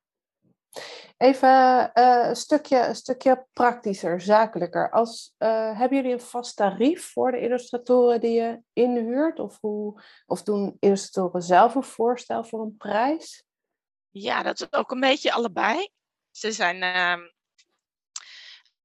[1.18, 4.92] Even uh, een, stukje, een stukje praktischer, zakelijker.
[4.92, 9.40] Als, uh, hebben jullie een vast tarief voor de illustratoren die je inhuurt?
[9.40, 13.46] Of, hoe, of doen illustratoren zelf een voorstel voor een prijs?
[14.10, 15.90] Ja, dat is ook een beetje allebei.
[16.32, 16.76] Ze zijn.
[16.84, 17.28] Uh,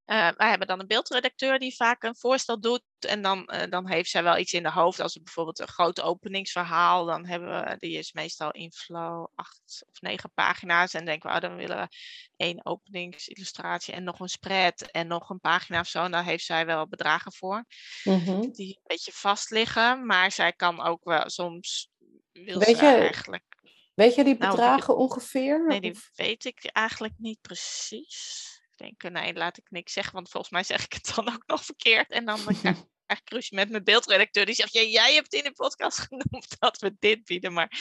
[0.07, 2.83] uh, wij hebben dan een beeldredacteur die vaak een voorstel doet.
[2.99, 5.01] En dan, uh, dan heeft zij wel iets in de hoofd.
[5.01, 7.05] Als het bijvoorbeeld een groot openingsverhaal.
[7.05, 10.95] Dan hebben we, die is meestal in flow acht of negen pagina's.
[10.95, 11.89] En denken we, oh, dan willen we
[12.37, 14.81] één openingsillustratie en nog een spread.
[14.81, 16.05] En nog een pagina of zo.
[16.05, 17.65] En daar heeft zij wel bedragen voor.
[18.05, 18.53] Mm-hmm.
[18.53, 20.07] Die een beetje vast liggen.
[20.07, 21.91] Maar zij kan ook wel soms.
[22.33, 23.56] Wil Weet je, eigenlijk
[23.97, 25.67] Weet je die nou, bedragen ongeveer?
[25.67, 28.45] Nee, die weet ik eigenlijk niet precies.
[28.71, 31.29] Ik denk, eh, nee, laat ik niks zeggen, want volgens mij zeg ik het dan
[31.29, 32.11] ook nog verkeerd.
[32.11, 34.47] En dan krijg ik eigenlijk ruzie met mijn beeldredacteur.
[34.47, 37.53] Die zegt, ja, jij hebt in de podcast genoemd dat we dit bieden.
[37.53, 37.79] Maar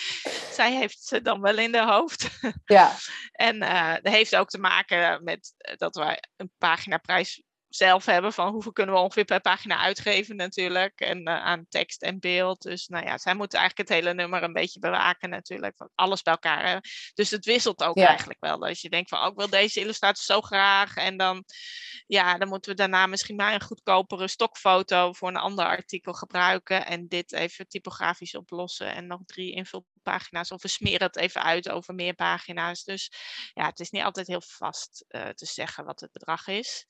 [0.52, 2.30] zij heeft ze dan wel in de hoofd.
[2.66, 2.96] Ja.
[3.32, 7.44] en uh, dat heeft ook te maken met eh, dat wij een paginaprijs
[7.76, 11.00] zelf hebben van hoeveel kunnen we ongeveer per pagina uitgeven natuurlijk.
[11.00, 12.62] En uh, aan tekst en beeld.
[12.62, 15.78] Dus nou ja, zij moeten eigenlijk het hele nummer een beetje bewaken natuurlijk.
[15.78, 16.70] Van alles bij elkaar.
[16.70, 16.78] Hè.
[17.14, 18.68] Dus het wisselt ook eigenlijk wel.
[18.68, 20.96] Als je denkt van, ook oh, wil deze illustratie zo graag.
[20.96, 21.44] En dan,
[22.08, 26.86] ja, dan moeten we daarna misschien maar een goedkopere stokfoto voor een ander artikel gebruiken.
[26.86, 28.96] En dit even typografisch oplossen.
[28.96, 30.52] En nog drie invulpagina's.
[30.52, 32.84] Of we smeren het even uit over meer pagina's.
[32.84, 33.12] Dus
[33.54, 36.86] ja, het is niet altijd heel vast uh, te zeggen wat het bedrag is.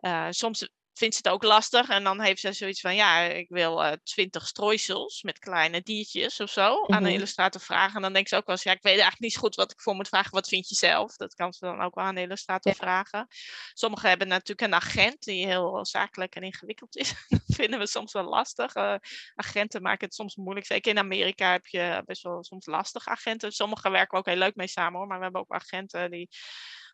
[0.00, 0.68] Uh, soms
[0.98, 1.88] vindt ze het ook lastig.
[1.88, 6.40] En dan heeft ze zoiets van, ja, ik wil uh, twintig strooisels met kleine diertjes
[6.40, 7.12] of zo aan een mhm.
[7.12, 7.96] illustrator vragen.
[7.96, 9.70] En dan denkt ze ook wel eens, ja, ik weet eigenlijk niet zo goed wat
[9.70, 10.30] ik voor moet vragen.
[10.30, 11.16] Wat vind je zelf?
[11.16, 13.26] Dat kan ze dan ook wel aan de illustrator vragen.
[13.72, 17.14] Sommigen hebben natuurlijk een agent die heel zakelijk en ingewikkeld is.
[17.28, 18.74] dat vinden we soms wel lastig.
[18.74, 18.94] Uh,
[19.34, 20.66] agenten maken het soms moeilijk.
[20.66, 23.52] Zeker in Amerika heb je best wel soms lastig agenten.
[23.52, 25.06] Sommigen werken ook heel leuk mee samen hoor.
[25.06, 26.28] Maar we hebben ook agenten die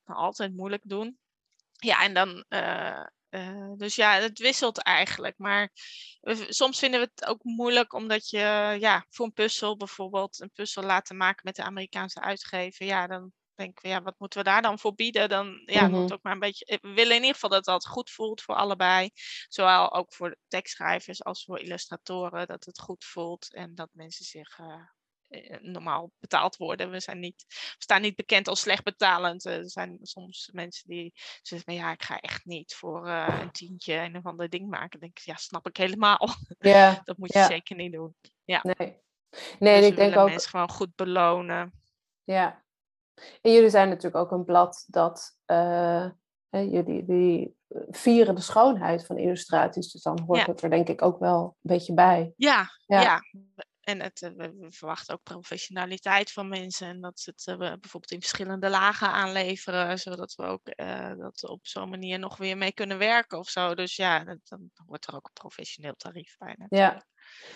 [0.05, 1.19] altijd moeilijk doen
[1.73, 2.45] ja, en dan.
[2.49, 5.39] Uh, uh, dus ja, het wisselt eigenlijk.
[5.39, 5.71] Maar
[6.49, 10.83] soms vinden we het ook moeilijk omdat je ja, voor een puzzel bijvoorbeeld een puzzel
[10.83, 12.87] laten maken met de Amerikaanse uitgever.
[12.87, 15.29] Ja, dan denken we, ja, wat moeten we daar dan voor bieden?
[15.29, 16.65] Dan ja, mm moet ook maar een beetje.
[16.65, 19.11] Eh, we willen in ieder geval dat dat goed voelt voor allebei.
[19.49, 22.47] Zowel ook voor tekstschrijvers als voor illustratoren.
[22.47, 24.81] Dat het goed voelt en dat mensen zich uh, eh,
[25.61, 26.91] normaal betaald worden.
[26.91, 29.45] We, zijn niet, we staan niet bekend als slecht betalend.
[29.45, 31.13] Er zijn soms mensen die
[31.43, 34.91] zeggen, ja, ik ga echt niet voor uh, een tientje een of ander ding maken.
[34.91, 36.29] Dan denk ik, ja, snap ik helemaal.
[36.59, 38.15] Ja, dat moet je zeker niet doen.
[38.45, 38.61] Ja.
[38.63, 39.01] Nee,
[39.59, 40.29] nee dus ik denk ook...
[40.29, 41.83] mensen gewoon goed belonen.
[42.25, 42.63] Ja.
[43.41, 45.37] En jullie zijn natuurlijk ook een blad dat...
[45.47, 46.11] Uh,
[46.51, 47.57] jullie die
[47.91, 49.93] vieren de schoonheid van illustraties.
[49.93, 52.33] Dus dan hoort het er denk ik ook wel een beetje bij.
[52.37, 53.01] Ja, ja.
[53.01, 53.21] ja.
[53.83, 56.89] En het, eh, we verwachten ook professionaliteit van mensen.
[56.89, 59.99] En dat ze het uh, bijvoorbeeld in verschillende lagen aanleveren.
[59.99, 63.75] Zodat we ook uh, dat op zo'n manier nog weer mee kunnen werken of zo.
[63.75, 66.55] Dus ja, dat, dan wordt er ook een professioneel tarief bij.
[66.59, 66.93] Natuurlijk.
[66.93, 67.07] Ja,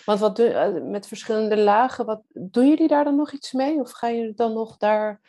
[0.05, 3.79] want wat doe, met verschillende lagen, wat, doen jullie daar dan nog iets mee?
[3.79, 5.21] Of ga je dan nog daar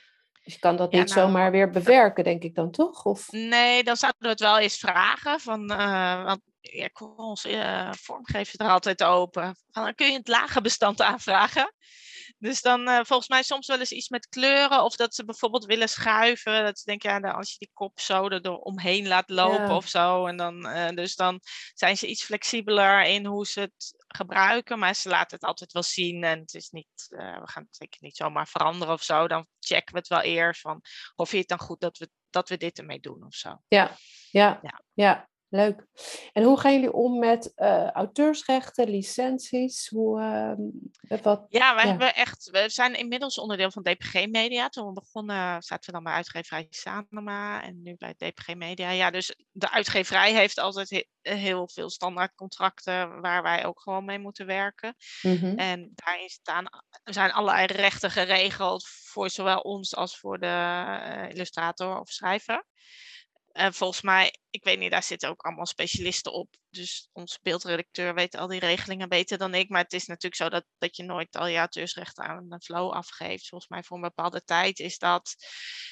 [0.48, 3.04] dus je kan dat niet nou, zomaar weer bewerken, denk ik dan toch?
[3.04, 3.30] Of?
[3.30, 5.40] Nee, dan zouden we het wel eens vragen.
[5.40, 6.40] Van, uh, want
[6.70, 9.56] ja, onze uh, vormgever er altijd open.
[9.70, 11.72] Van, dan kun je het lage bestand aanvragen.
[12.38, 14.84] Dus dan uh, volgens mij soms wel eens iets met kleuren.
[14.84, 16.64] Of dat ze bijvoorbeeld willen schuiven.
[16.64, 20.26] Dat ze denken, ja, als je die kop zo er omheen laat lopen of zo.
[20.26, 21.40] En dan, uh, dus dan
[21.74, 24.78] zijn ze iets flexibeler in hoe ze het gebruiken.
[24.78, 26.24] Maar ze laten het altijd wel zien.
[26.24, 29.28] En het is niet, uh, we gaan het zeker niet zomaar veranderen of zo.
[29.28, 30.82] Dan checken we het wel eerst van,
[31.16, 33.62] of je het dan goed dat we, dat we dit ermee doen of zo.
[33.68, 33.96] Ja,
[34.30, 34.82] ja, ja.
[34.94, 35.28] ja.
[35.50, 35.86] Leuk.
[36.32, 39.88] En hoe gaan jullie om met uh, auteursrechten, licenties?
[39.88, 44.68] Hoe, uh, wat, ja, we, Hebben echt, we zijn inmiddels onderdeel van DPG Media.
[44.68, 48.90] Toen we begonnen zaten we dan bij uitgeverij Sanoma en nu bij DPG Media.
[48.90, 54.46] Ja, dus de uitgeverij heeft altijd heel veel standaardcontracten waar wij ook gewoon mee moeten
[54.46, 54.94] werken.
[55.22, 55.56] Mm-hmm.
[55.56, 56.66] En daarin staan,
[57.04, 62.64] zijn allerlei rechten geregeld voor zowel ons als voor de uh, illustrator of schrijver.
[63.58, 66.48] En volgens mij, ik weet niet, daar zitten ook allemaal specialisten op.
[66.70, 69.68] Dus onze beeldredacteur weet al die regelingen beter dan ik.
[69.68, 72.92] Maar het is natuurlijk zo dat, dat je nooit al je auteursrechten aan een flow
[72.92, 73.48] afgeeft.
[73.48, 75.34] Volgens mij voor een bepaalde tijd is dat.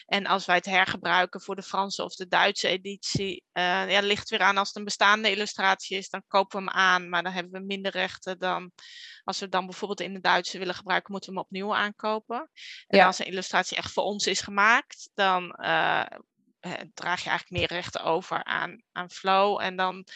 [0.04, 4.28] En als wij het hergebruiken voor de Franse of de Duitse editie, uh, ja, ligt
[4.28, 7.08] weer aan als het een bestaande illustratie is, dan kopen we hem aan.
[7.08, 8.72] Maar dan hebben we minder rechten dan
[9.24, 12.50] als we dan bijvoorbeeld in de Duitse willen gebruiken, moeten we hem opnieuw aankopen.
[12.86, 16.04] En als een illustratie echt voor ons is gemaakt, dan uh,
[16.94, 19.60] draag je eigenlijk meer rechten over aan, aan Flow.
[19.60, 20.06] En dan,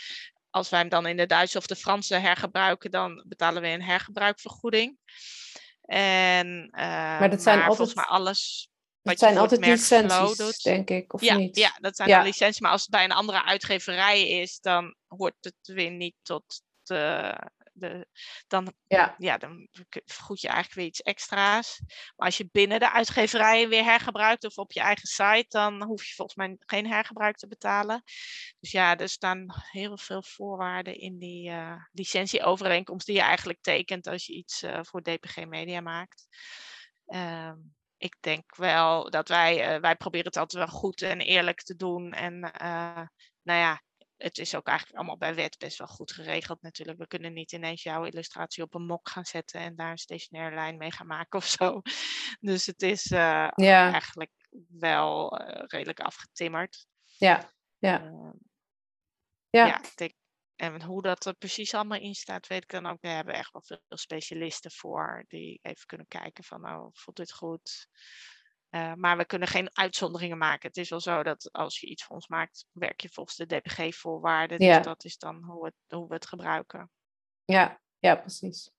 [0.51, 3.83] als wij hem dan in de Duitse of de Franse hergebruiken, dan betalen we een
[3.83, 4.99] hergebruikvergoeding.
[5.81, 8.69] En, maar dat zijn maar altijd, volgens mij alles.
[9.03, 11.57] Dat zijn altijd licenties, denk ik, of ja, niet?
[11.57, 12.23] Ja, dat zijn ja.
[12.23, 12.61] licenties.
[12.61, 17.35] Maar als het bij een andere uitgeverij is, dan hoort het weer niet tot de,
[17.81, 18.07] de,
[18.47, 19.15] dan, ja.
[19.19, 19.69] Ja, dan
[20.05, 21.83] vergoed je eigenlijk weer iets extra's.
[22.17, 26.05] Maar als je binnen de uitgeverij weer hergebruikt of op je eigen site, dan hoef
[26.05, 28.03] je volgens mij geen hergebruik te betalen.
[28.61, 34.07] Dus ja, er staan heel veel voorwaarden in die uh, licentieovereenkomst die je eigenlijk tekent
[34.07, 36.27] als je iets uh, voor DPG Media maakt.
[37.07, 37.53] Uh,
[37.97, 41.77] ik denk wel dat wij, uh, wij proberen het altijd wel goed en eerlijk te
[41.77, 42.13] doen.
[42.13, 42.41] En
[43.43, 43.83] nou ja,
[44.23, 46.99] het is ook eigenlijk allemaal bij wet best wel goed geregeld natuurlijk.
[46.99, 50.55] We kunnen niet ineens jouw illustratie op een mok gaan zetten en daar een stationaire
[50.55, 51.81] lijn mee gaan maken of zo.
[52.51, 53.93] Dus het is uh, ja.
[53.93, 54.33] eigenlijk
[54.69, 56.87] wel uh, redelijk afgetimmerd.
[57.17, 58.03] Ja, ja.
[58.05, 58.31] Uh,
[59.51, 59.67] ja.
[59.67, 60.13] ja denk,
[60.57, 63.01] en hoe dat er precies allemaal in staat, weet ik dan ook.
[63.01, 67.33] We hebben echt wel veel specialisten voor die even kunnen kijken van, nou, voelt dit
[67.33, 67.89] goed?
[68.71, 70.69] Uh, maar we kunnen geen uitzonderingen maken.
[70.69, 73.47] Het is wel zo dat als je iets voor ons maakt, werk je volgens de
[73.47, 74.65] DPG-voorwaarden.
[74.65, 74.77] Ja.
[74.77, 76.91] Dus dat is dan hoe, het, hoe we het gebruiken.
[77.45, 78.71] Ja, ja, precies.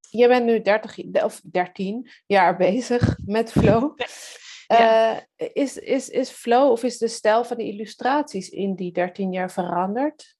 [0.00, 3.94] Je bent nu 30 of 13 jaar bezig met Flow.
[4.66, 5.14] Ja.
[5.14, 9.32] Uh, is, is, is Flow of is de stijl van de illustraties in die 13
[9.32, 10.36] jaar veranderd?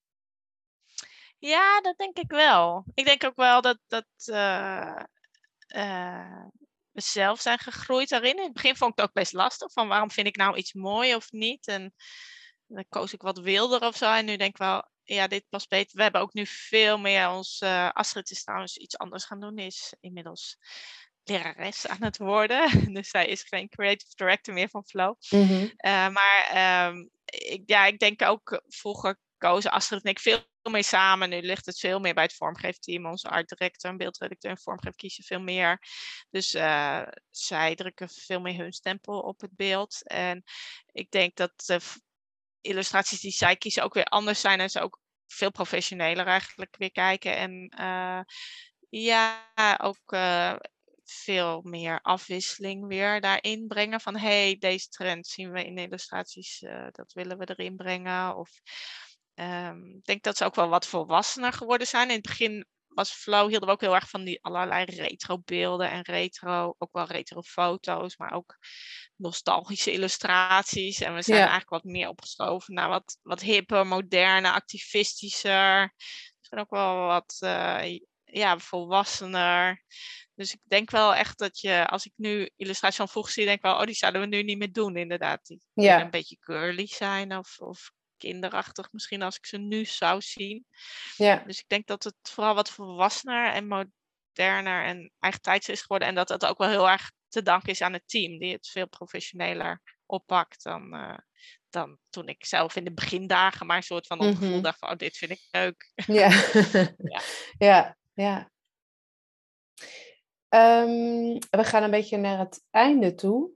[1.38, 2.84] Ja, dat denk ik wel.
[2.94, 5.02] Ik denk ook wel dat, dat uh,
[5.66, 6.59] we
[6.92, 8.36] zelf zijn gegroeid daarin.
[8.36, 9.72] In het begin vond ik het ook best lastig.
[9.72, 11.66] Van waarom vind ik nou iets mooi of niet?
[11.66, 11.94] En
[12.66, 14.12] dan koos ik wat wilder of zo.
[14.12, 15.96] En nu denk ik wel, ja, dit past beter.
[15.96, 17.60] We hebben ook nu veel meer ons...
[17.64, 19.58] Uh, Astrid is trouwens iets anders gaan doen.
[19.58, 20.56] Is inmiddels
[21.24, 22.70] lerares aan het worden.
[22.94, 25.14] Dus zij is geen creative director meer van Flow.
[25.30, 25.62] Mm-hmm.
[25.62, 30.82] Uh, maar um, ik, ja, ik denk ook vroeger kozen Astrid en ik veel mee
[30.82, 31.28] samen.
[31.28, 33.06] Nu ligt het veel meer bij het vormgeefteam.
[33.06, 35.82] Onze art director en beeldredacteur en vormgeef kiezen veel meer.
[36.30, 40.08] Dus uh, zij drukken veel meer hun stempel op het beeld.
[40.08, 40.42] En
[40.92, 41.80] ik denk dat de
[42.60, 44.60] illustraties die zij kiezen ook weer anders zijn.
[44.60, 47.36] En ze ook veel professioneler eigenlijk weer kijken.
[47.36, 48.20] En uh,
[48.88, 49.46] ja,
[49.82, 50.56] ook uh,
[51.04, 54.00] veel meer afwisseling weer daarin brengen.
[54.00, 58.36] Van hey, deze trend zien we in illustraties, dat willen we erin brengen.
[58.36, 58.50] Of
[59.40, 62.08] um, ik denk dat ze ook wel wat volwassener geworden zijn.
[62.08, 65.90] In het begin was Flow, hielden we ook heel erg van die allerlei retro beelden
[65.90, 68.56] en retro, ook wel retro foto's, maar ook
[69.16, 71.00] nostalgische illustraties.
[71.00, 71.42] En we zijn Ja.
[71.48, 75.94] eigenlijk wat meer opgeschoven naar wat, wat hipper, moderne, activistischer.
[76.38, 79.84] Misschien ook wel wat uh, ja, volwassener.
[80.34, 83.56] Dus ik denk wel echt dat je, als ik nu illustraties van vroeger zie, denk
[83.56, 85.46] ik wel, oh, die zouden we nu niet meer doen, inderdaad.
[85.46, 86.00] Die Ja.
[86.00, 90.66] een beetje girly zijn of, of kinderachtig misschien als ik ze nu zou zien.
[91.16, 96.08] Ja, Dus ik denk dat het vooral wat volwassener en moderner en eigentijds is geworden.
[96.08, 98.68] En dat dat ook wel heel erg te danken is aan het team, die het
[98.68, 101.18] veel professioneler oppakt dan, uh,
[101.70, 104.36] dan toen ik zelf in de begindagen maar een soort van op Mhm.
[104.36, 105.92] gevoel dacht van, oh, dit vind ik leuk.
[106.06, 106.28] ja.
[107.12, 107.20] Ja.
[107.68, 108.50] ja, ja.
[110.48, 113.50] Ehm, we gaan een beetje naar het einde toe.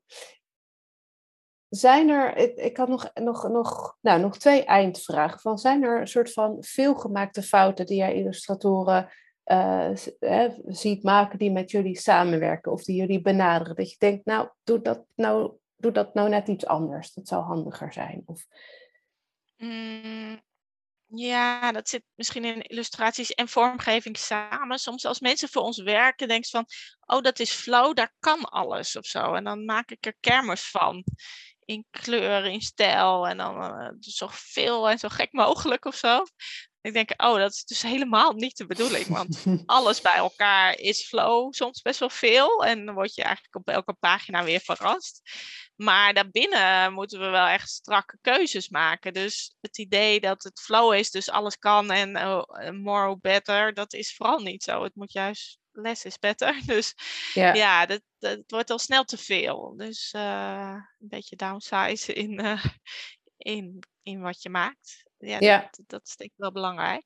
[1.75, 5.41] Zijn er, ik, had nog, nog, nog, nou, nog twee eindvragen.
[5.41, 9.09] Van, zijn er een soort van veelgemaakte fouten die jij illustratoren
[9.45, 9.91] eh,
[10.67, 13.77] ziet maken die met jullie samenwerken of die jullie benaderen?
[13.77, 17.13] Dat je denkt, nou, doe dat nou, doe dat nou net iets anders.
[17.13, 18.23] Dat zou handiger zijn.
[18.27, 18.47] Of,
[19.65, 20.43] Mm,
[21.07, 24.79] ja, dat zit misschien in illustraties en vormgeving samen.
[24.79, 26.67] Soms als mensen voor ons werken, denk je van,
[27.07, 29.35] oh, dat is flow, daar kan alles of zo.
[29.35, 31.05] En dan maak ik er kermis van.
[31.65, 36.23] In kleur, in stijl en dan uh, zo veel en zo gek mogelijk of zo.
[36.81, 39.07] Ik denk, oh, dat is dus helemaal niet de bedoeling.
[39.07, 42.65] Want alles bij elkaar is flow, soms best wel veel.
[42.65, 45.23] En dan word je eigenlijk op elke pagina weer verrast.
[45.77, 49.13] Maar daarbinnen moeten we wel echt strakke keuzes maken.
[49.13, 53.93] Dus het idee dat het flow is, dus alles kan en uh, more better, dat
[53.93, 54.83] is vooral niet zo.
[54.83, 56.61] Het moet juist less is better.
[56.67, 56.95] Dus
[57.35, 57.55] ja.
[57.55, 59.75] ja, dat, dat wordt al snel te veel.
[59.77, 62.65] Dus uh, een beetje downsize in, uh,
[63.37, 65.05] in in wat je maakt.
[65.19, 65.69] Ja, Ja.
[65.71, 67.05] Dat, dat is denk ik wel belangrijk.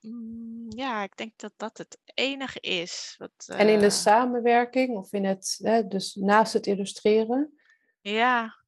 [0.00, 3.14] Mm, ja, ik denk dat dat het enige is.
[3.18, 7.60] Wat, En in de eh, samenwerking of in het, hè, dus naast het illustreren?
[8.00, 8.58] Ja.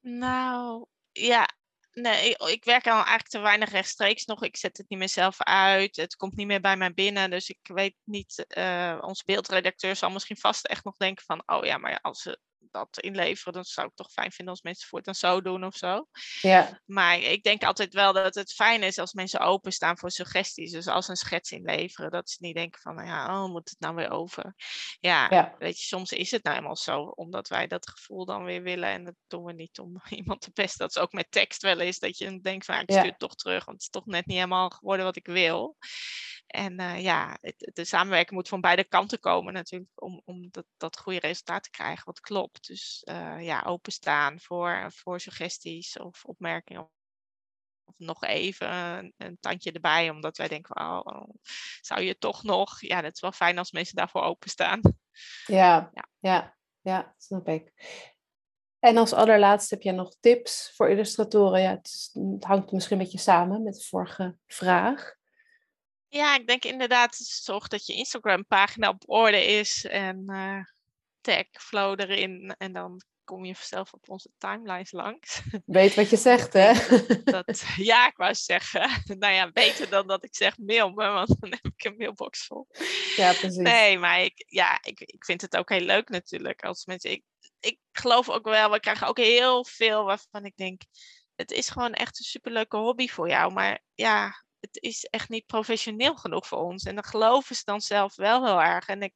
[0.00, 1.48] Nou, ja.
[1.94, 4.42] Nee, ik, werk al eigenlijk te weinig rechtstreeks nog.
[4.42, 5.96] Ik zet het niet meer zelf uit.
[5.96, 7.30] Het komt niet meer bij mij binnen.
[7.30, 11.42] Dus ik weet niet, eh ons beeldredacteur zal misschien vast echt nog denken van...
[11.46, 12.36] Oh ja, maar als
[12.74, 16.08] dat inleveren, dan zou ik toch fijn vinden als mensen voortaan zo doen of zo.
[16.40, 20.72] Ja, Maar ik denk altijd wel dat het fijn is als mensen openstaan voor suggesties.
[20.72, 23.80] Dus als een schets inleveren, dat ze niet denken van, nou ja, oh, moet het
[23.80, 24.54] nou weer over?
[25.00, 28.44] Ja, ja, weet je, soms is het nou eenmaal zo, omdat wij dat gevoel dan
[28.44, 28.88] weer willen.
[28.88, 30.78] En dat doen we niet om iemand te pesten.
[30.78, 32.96] Dat is ook met tekst wel eens, dat je denkt van, ik Ja.
[32.98, 35.76] stuur het toch terug, want het is toch net niet helemaal geworden wat ik wil.
[36.46, 40.66] En eh, ja, het, de samenwerking moet van beide kanten komen natuurlijk, om, om dat,
[40.76, 42.66] dat goede resultaat te krijgen wat klopt.
[42.66, 46.90] Dus eh, ja, openstaan voor, voor suggesties of opmerkingen.
[47.86, 51.34] Of nog even een, een tandje erbij, omdat wij denken, oh, oh,
[51.80, 52.80] zou je toch nog?
[52.80, 54.80] Ja, dat is wel fijn als mensen daarvoor openstaan.
[55.46, 56.08] ja, Ja.
[56.18, 57.72] ja, ja, snap ik.
[58.78, 61.60] En als allerlaatste heb jij nog tips voor illustratoren?
[61.60, 65.16] Ja, het, is- het hangt misschien een beetje samen met de vorige vraag.
[66.14, 70.60] Ja, ik denk inderdaad, zorg dat je Instagram-pagina op orde is en eh,
[71.20, 72.54] tag flow erin.
[72.58, 75.42] En dan kom je vanzelf op onze timelines langs.
[75.64, 76.72] Weet wat je zegt, hè?
[77.24, 81.40] Dat, ja, ik wou zeggen, nou ja, beter dan dat ik zeg mail me, want
[81.40, 82.66] dan heb ik een mailbox vol.
[83.16, 83.56] Ja, precies.
[83.56, 86.62] Nee, maar ik, ja, ik, ik vind het ook heel leuk natuurlijk.
[86.64, 87.22] Als mensen, ik,
[87.60, 90.82] ik geloof ook wel, we krijgen ook heel veel waarvan ik denk,
[91.34, 93.52] het is gewoon echt een superleuke hobby voor jou.
[93.52, 96.84] Maar ja, het is echt niet professioneel genoeg voor ons.
[96.84, 98.86] En dan geloven ze dan zelf wel heel erg.
[98.86, 99.12] En ik,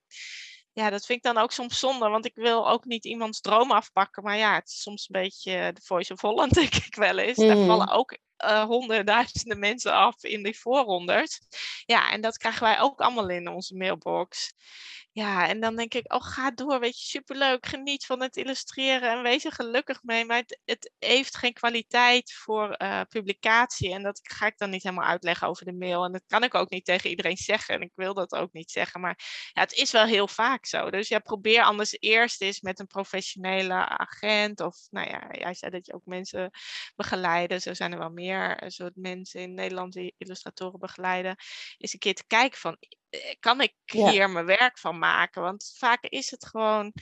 [0.72, 3.70] ja, dat vind ik dan ook soms zonde, want ik wil ook niet iemands droom
[3.72, 4.22] afpakken.
[4.22, 7.36] Maar ja, het is soms een beetje de Voice of Holland, denk ik wel eens.
[7.36, 7.66] Daar Mhm.
[7.66, 11.40] vallen ook eh, honderdduizenden mensen af in die voorrondes.
[11.86, 14.52] Ja, en dat krijgen wij ook allemaal in onze mailbox.
[15.18, 19.10] Ja, en dan denk ik, oh, ga door, weet je, superleuk, geniet van het illustreren
[19.10, 20.24] en wees er gelukkig mee.
[20.24, 24.82] Maar het, het heeft geen kwaliteit voor eh, publicatie en dat ga ik dan niet
[24.82, 26.04] helemaal uitleggen over de mail.
[26.04, 28.70] En dat kan ik ook niet tegen iedereen zeggen en ik wil dat ook niet
[28.70, 29.00] zeggen.
[29.00, 30.90] Maar ja, het is wel heel vaak zo.
[30.90, 35.70] Dus ja, probeer anders eerst eens met een professionele agent of, nou ja, jij zei
[35.70, 36.50] dat je ook mensen
[36.96, 37.60] begeleiden.
[37.60, 41.36] Zo zijn er wel meer eh, soort mensen in Nederland die illustratoren begeleiden.
[41.78, 42.76] Eens een keer te kijken van,
[43.40, 44.10] kan ik Ja.
[44.10, 45.42] hier mijn werk van maken?
[45.42, 46.92] Want vaak is het gewoon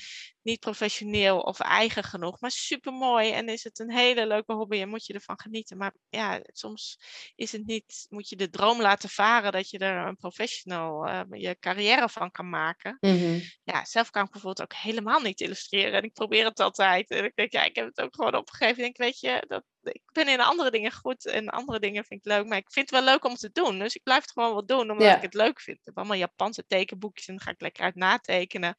[0.47, 3.31] niet professioneel of eigen genoeg, maar super mooi.
[3.31, 5.77] En is het een hele leuke hobby en moet je ervan genieten.
[5.77, 6.99] Maar ja, soms
[7.35, 11.21] is het niet, moet je de droom laten varen dat je er een professional eh,
[11.31, 12.97] je carrière van kan maken.
[13.01, 13.41] Mhm.
[13.65, 15.93] Ja, zelf kan ik bijvoorbeeld ook helemaal niet illustreren.
[15.93, 17.11] En ik probeer het altijd.
[17.11, 18.77] En ik denk, ja, ik heb het ook gewoon opgegeven.
[18.77, 22.21] Ik denk, weet je, dat, ik ben in andere dingen goed en andere dingen vind
[22.27, 22.47] ik leuk.
[22.47, 23.79] Maar ik vind het wel leuk om te doen.
[23.79, 25.17] Dus ik blijf het gewoon wel doen, omdat Ja.
[25.17, 25.79] ik het leuk vind.
[25.79, 28.75] Ik heb allemaal Japanse tekenboekjes en dan ga ik lekker uit natekenen.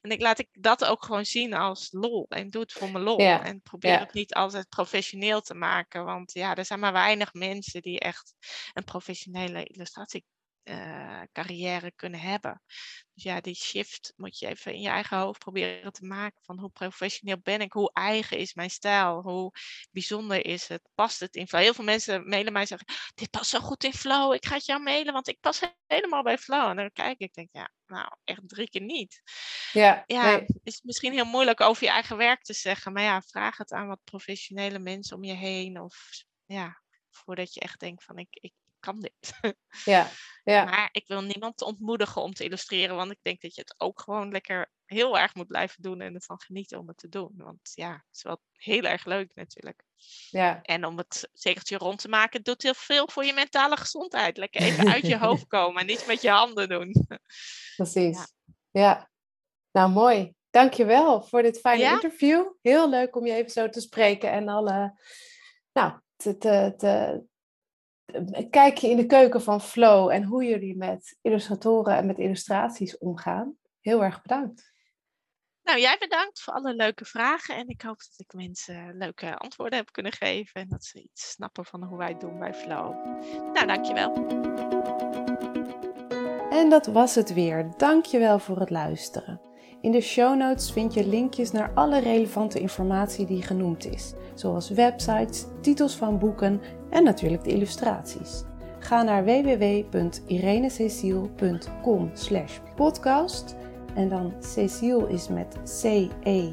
[0.00, 2.26] En ik laat ik dat ook gewoon zien als lol.
[2.28, 3.20] En doe het voor mijn lol.
[3.20, 3.98] Ja, En probeer ja.
[3.98, 6.04] het niet altijd professioneel te maken.
[6.04, 8.34] Want ja, er zijn maar weinig mensen die echt
[8.72, 10.24] een professionele illustratie
[10.70, 12.62] eh, carrière kunnen hebben.
[13.14, 16.42] Dus ja, die shift moet je even in je eigen hoofd proberen te maken.
[16.42, 17.72] Van hoe professioneel ben ik?
[17.72, 19.22] Hoe eigen is mijn stijl?
[19.22, 19.52] Hoe
[19.90, 20.88] bijzonder is het?
[20.94, 21.62] Past het in flow?
[21.62, 24.32] Heel veel mensen mailen mij en zeggen, dit past zo goed in flow.
[24.34, 26.68] Ik ga het jou mailen, want ik pas helemaal bij flow.
[26.68, 29.22] En dan kijk ik, denk ja, nou, echt drie keer niet.
[29.72, 30.46] Ja, Ja, nee.
[30.62, 32.92] is misschien heel moeilijk over je eigen werk te zeggen.
[32.92, 35.80] Maar ja, vraag het aan wat professionele mensen om je heen.
[35.80, 39.32] Of ja, voordat je echt denkt van, ik, ik kan dit.
[39.84, 40.08] ja,
[40.44, 40.64] ja.
[40.64, 44.00] Maar ik wil niemand ontmoedigen om te illustreren, want ik denk dat je het ook
[44.00, 47.32] gewoon lekker heel erg moet blijven doen en ervan genieten om het te doen.
[47.36, 49.84] Want ja, het is wel heel erg leuk natuurlijk.
[50.30, 50.62] ja.
[50.62, 54.36] En om het zekertje rond te maken, het doet heel veel voor je mentale gezondheid.
[54.36, 57.06] Lekker even uit je hoofd komen en niet met je handen doen.
[57.76, 58.16] Precies.
[58.16, 58.26] Ja.
[58.70, 59.10] Ja.
[59.72, 60.34] Nou, mooi.
[60.50, 61.92] Dankjewel voor dit fijne Ja?
[61.92, 62.46] interview.
[62.62, 65.00] Heel leuk om je even zo te spreken en alle,
[65.72, 67.22] nou, te, te, te,
[68.14, 72.98] een kijkje in de keuken van Flow en hoe jullie met illustratoren en met illustraties
[72.98, 73.56] omgaan.
[73.80, 74.72] Heel erg bedankt.
[75.62, 79.78] Nou, jij bedankt voor alle leuke vragen en ik hoop dat ik mensen leuke antwoorden
[79.78, 82.94] heb kunnen geven en dat ze iets snappen van hoe wij het doen bij Flow.
[83.52, 84.14] Nou, dankjewel.
[86.50, 87.72] En dat was het weer.
[87.76, 89.49] Dankjewel voor het luisteren.
[89.82, 94.70] In de show notes vind je linkjes naar alle relevante informatie die genoemd is, zoals
[94.70, 96.60] websites, titels van boeken
[96.90, 98.42] en natuurlijk de illustraties.
[98.78, 102.12] Ga naar www.irenececiel.com
[102.76, 103.56] podcast
[103.94, 106.50] en dan Cecile is met C-E-C-I-L-E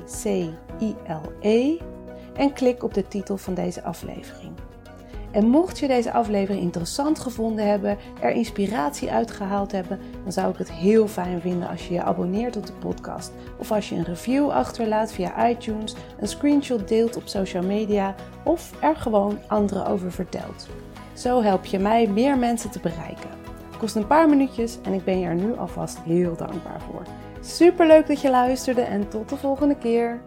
[2.33, 4.66] en klik op de titel van deze aflevering.
[5.31, 10.57] En mocht je deze aflevering interessant gevonden hebben, er inspiratie uitgehaald hebben, dan zou ik
[10.57, 13.31] het heel fijn vinden als je je abonneert op de podcast.
[13.57, 18.71] Of als je een review achterlaat via iTunes, een screenshot deelt op social media of
[18.81, 20.67] er gewoon anderen over vertelt.
[21.13, 23.29] Zo help je mij meer mensen te bereiken.
[23.67, 27.01] Het kost een paar minuutjes en ik ben je er nu alvast heel dankbaar voor.
[27.41, 30.21] Super leuk dat je luisterde en tot de volgende keer.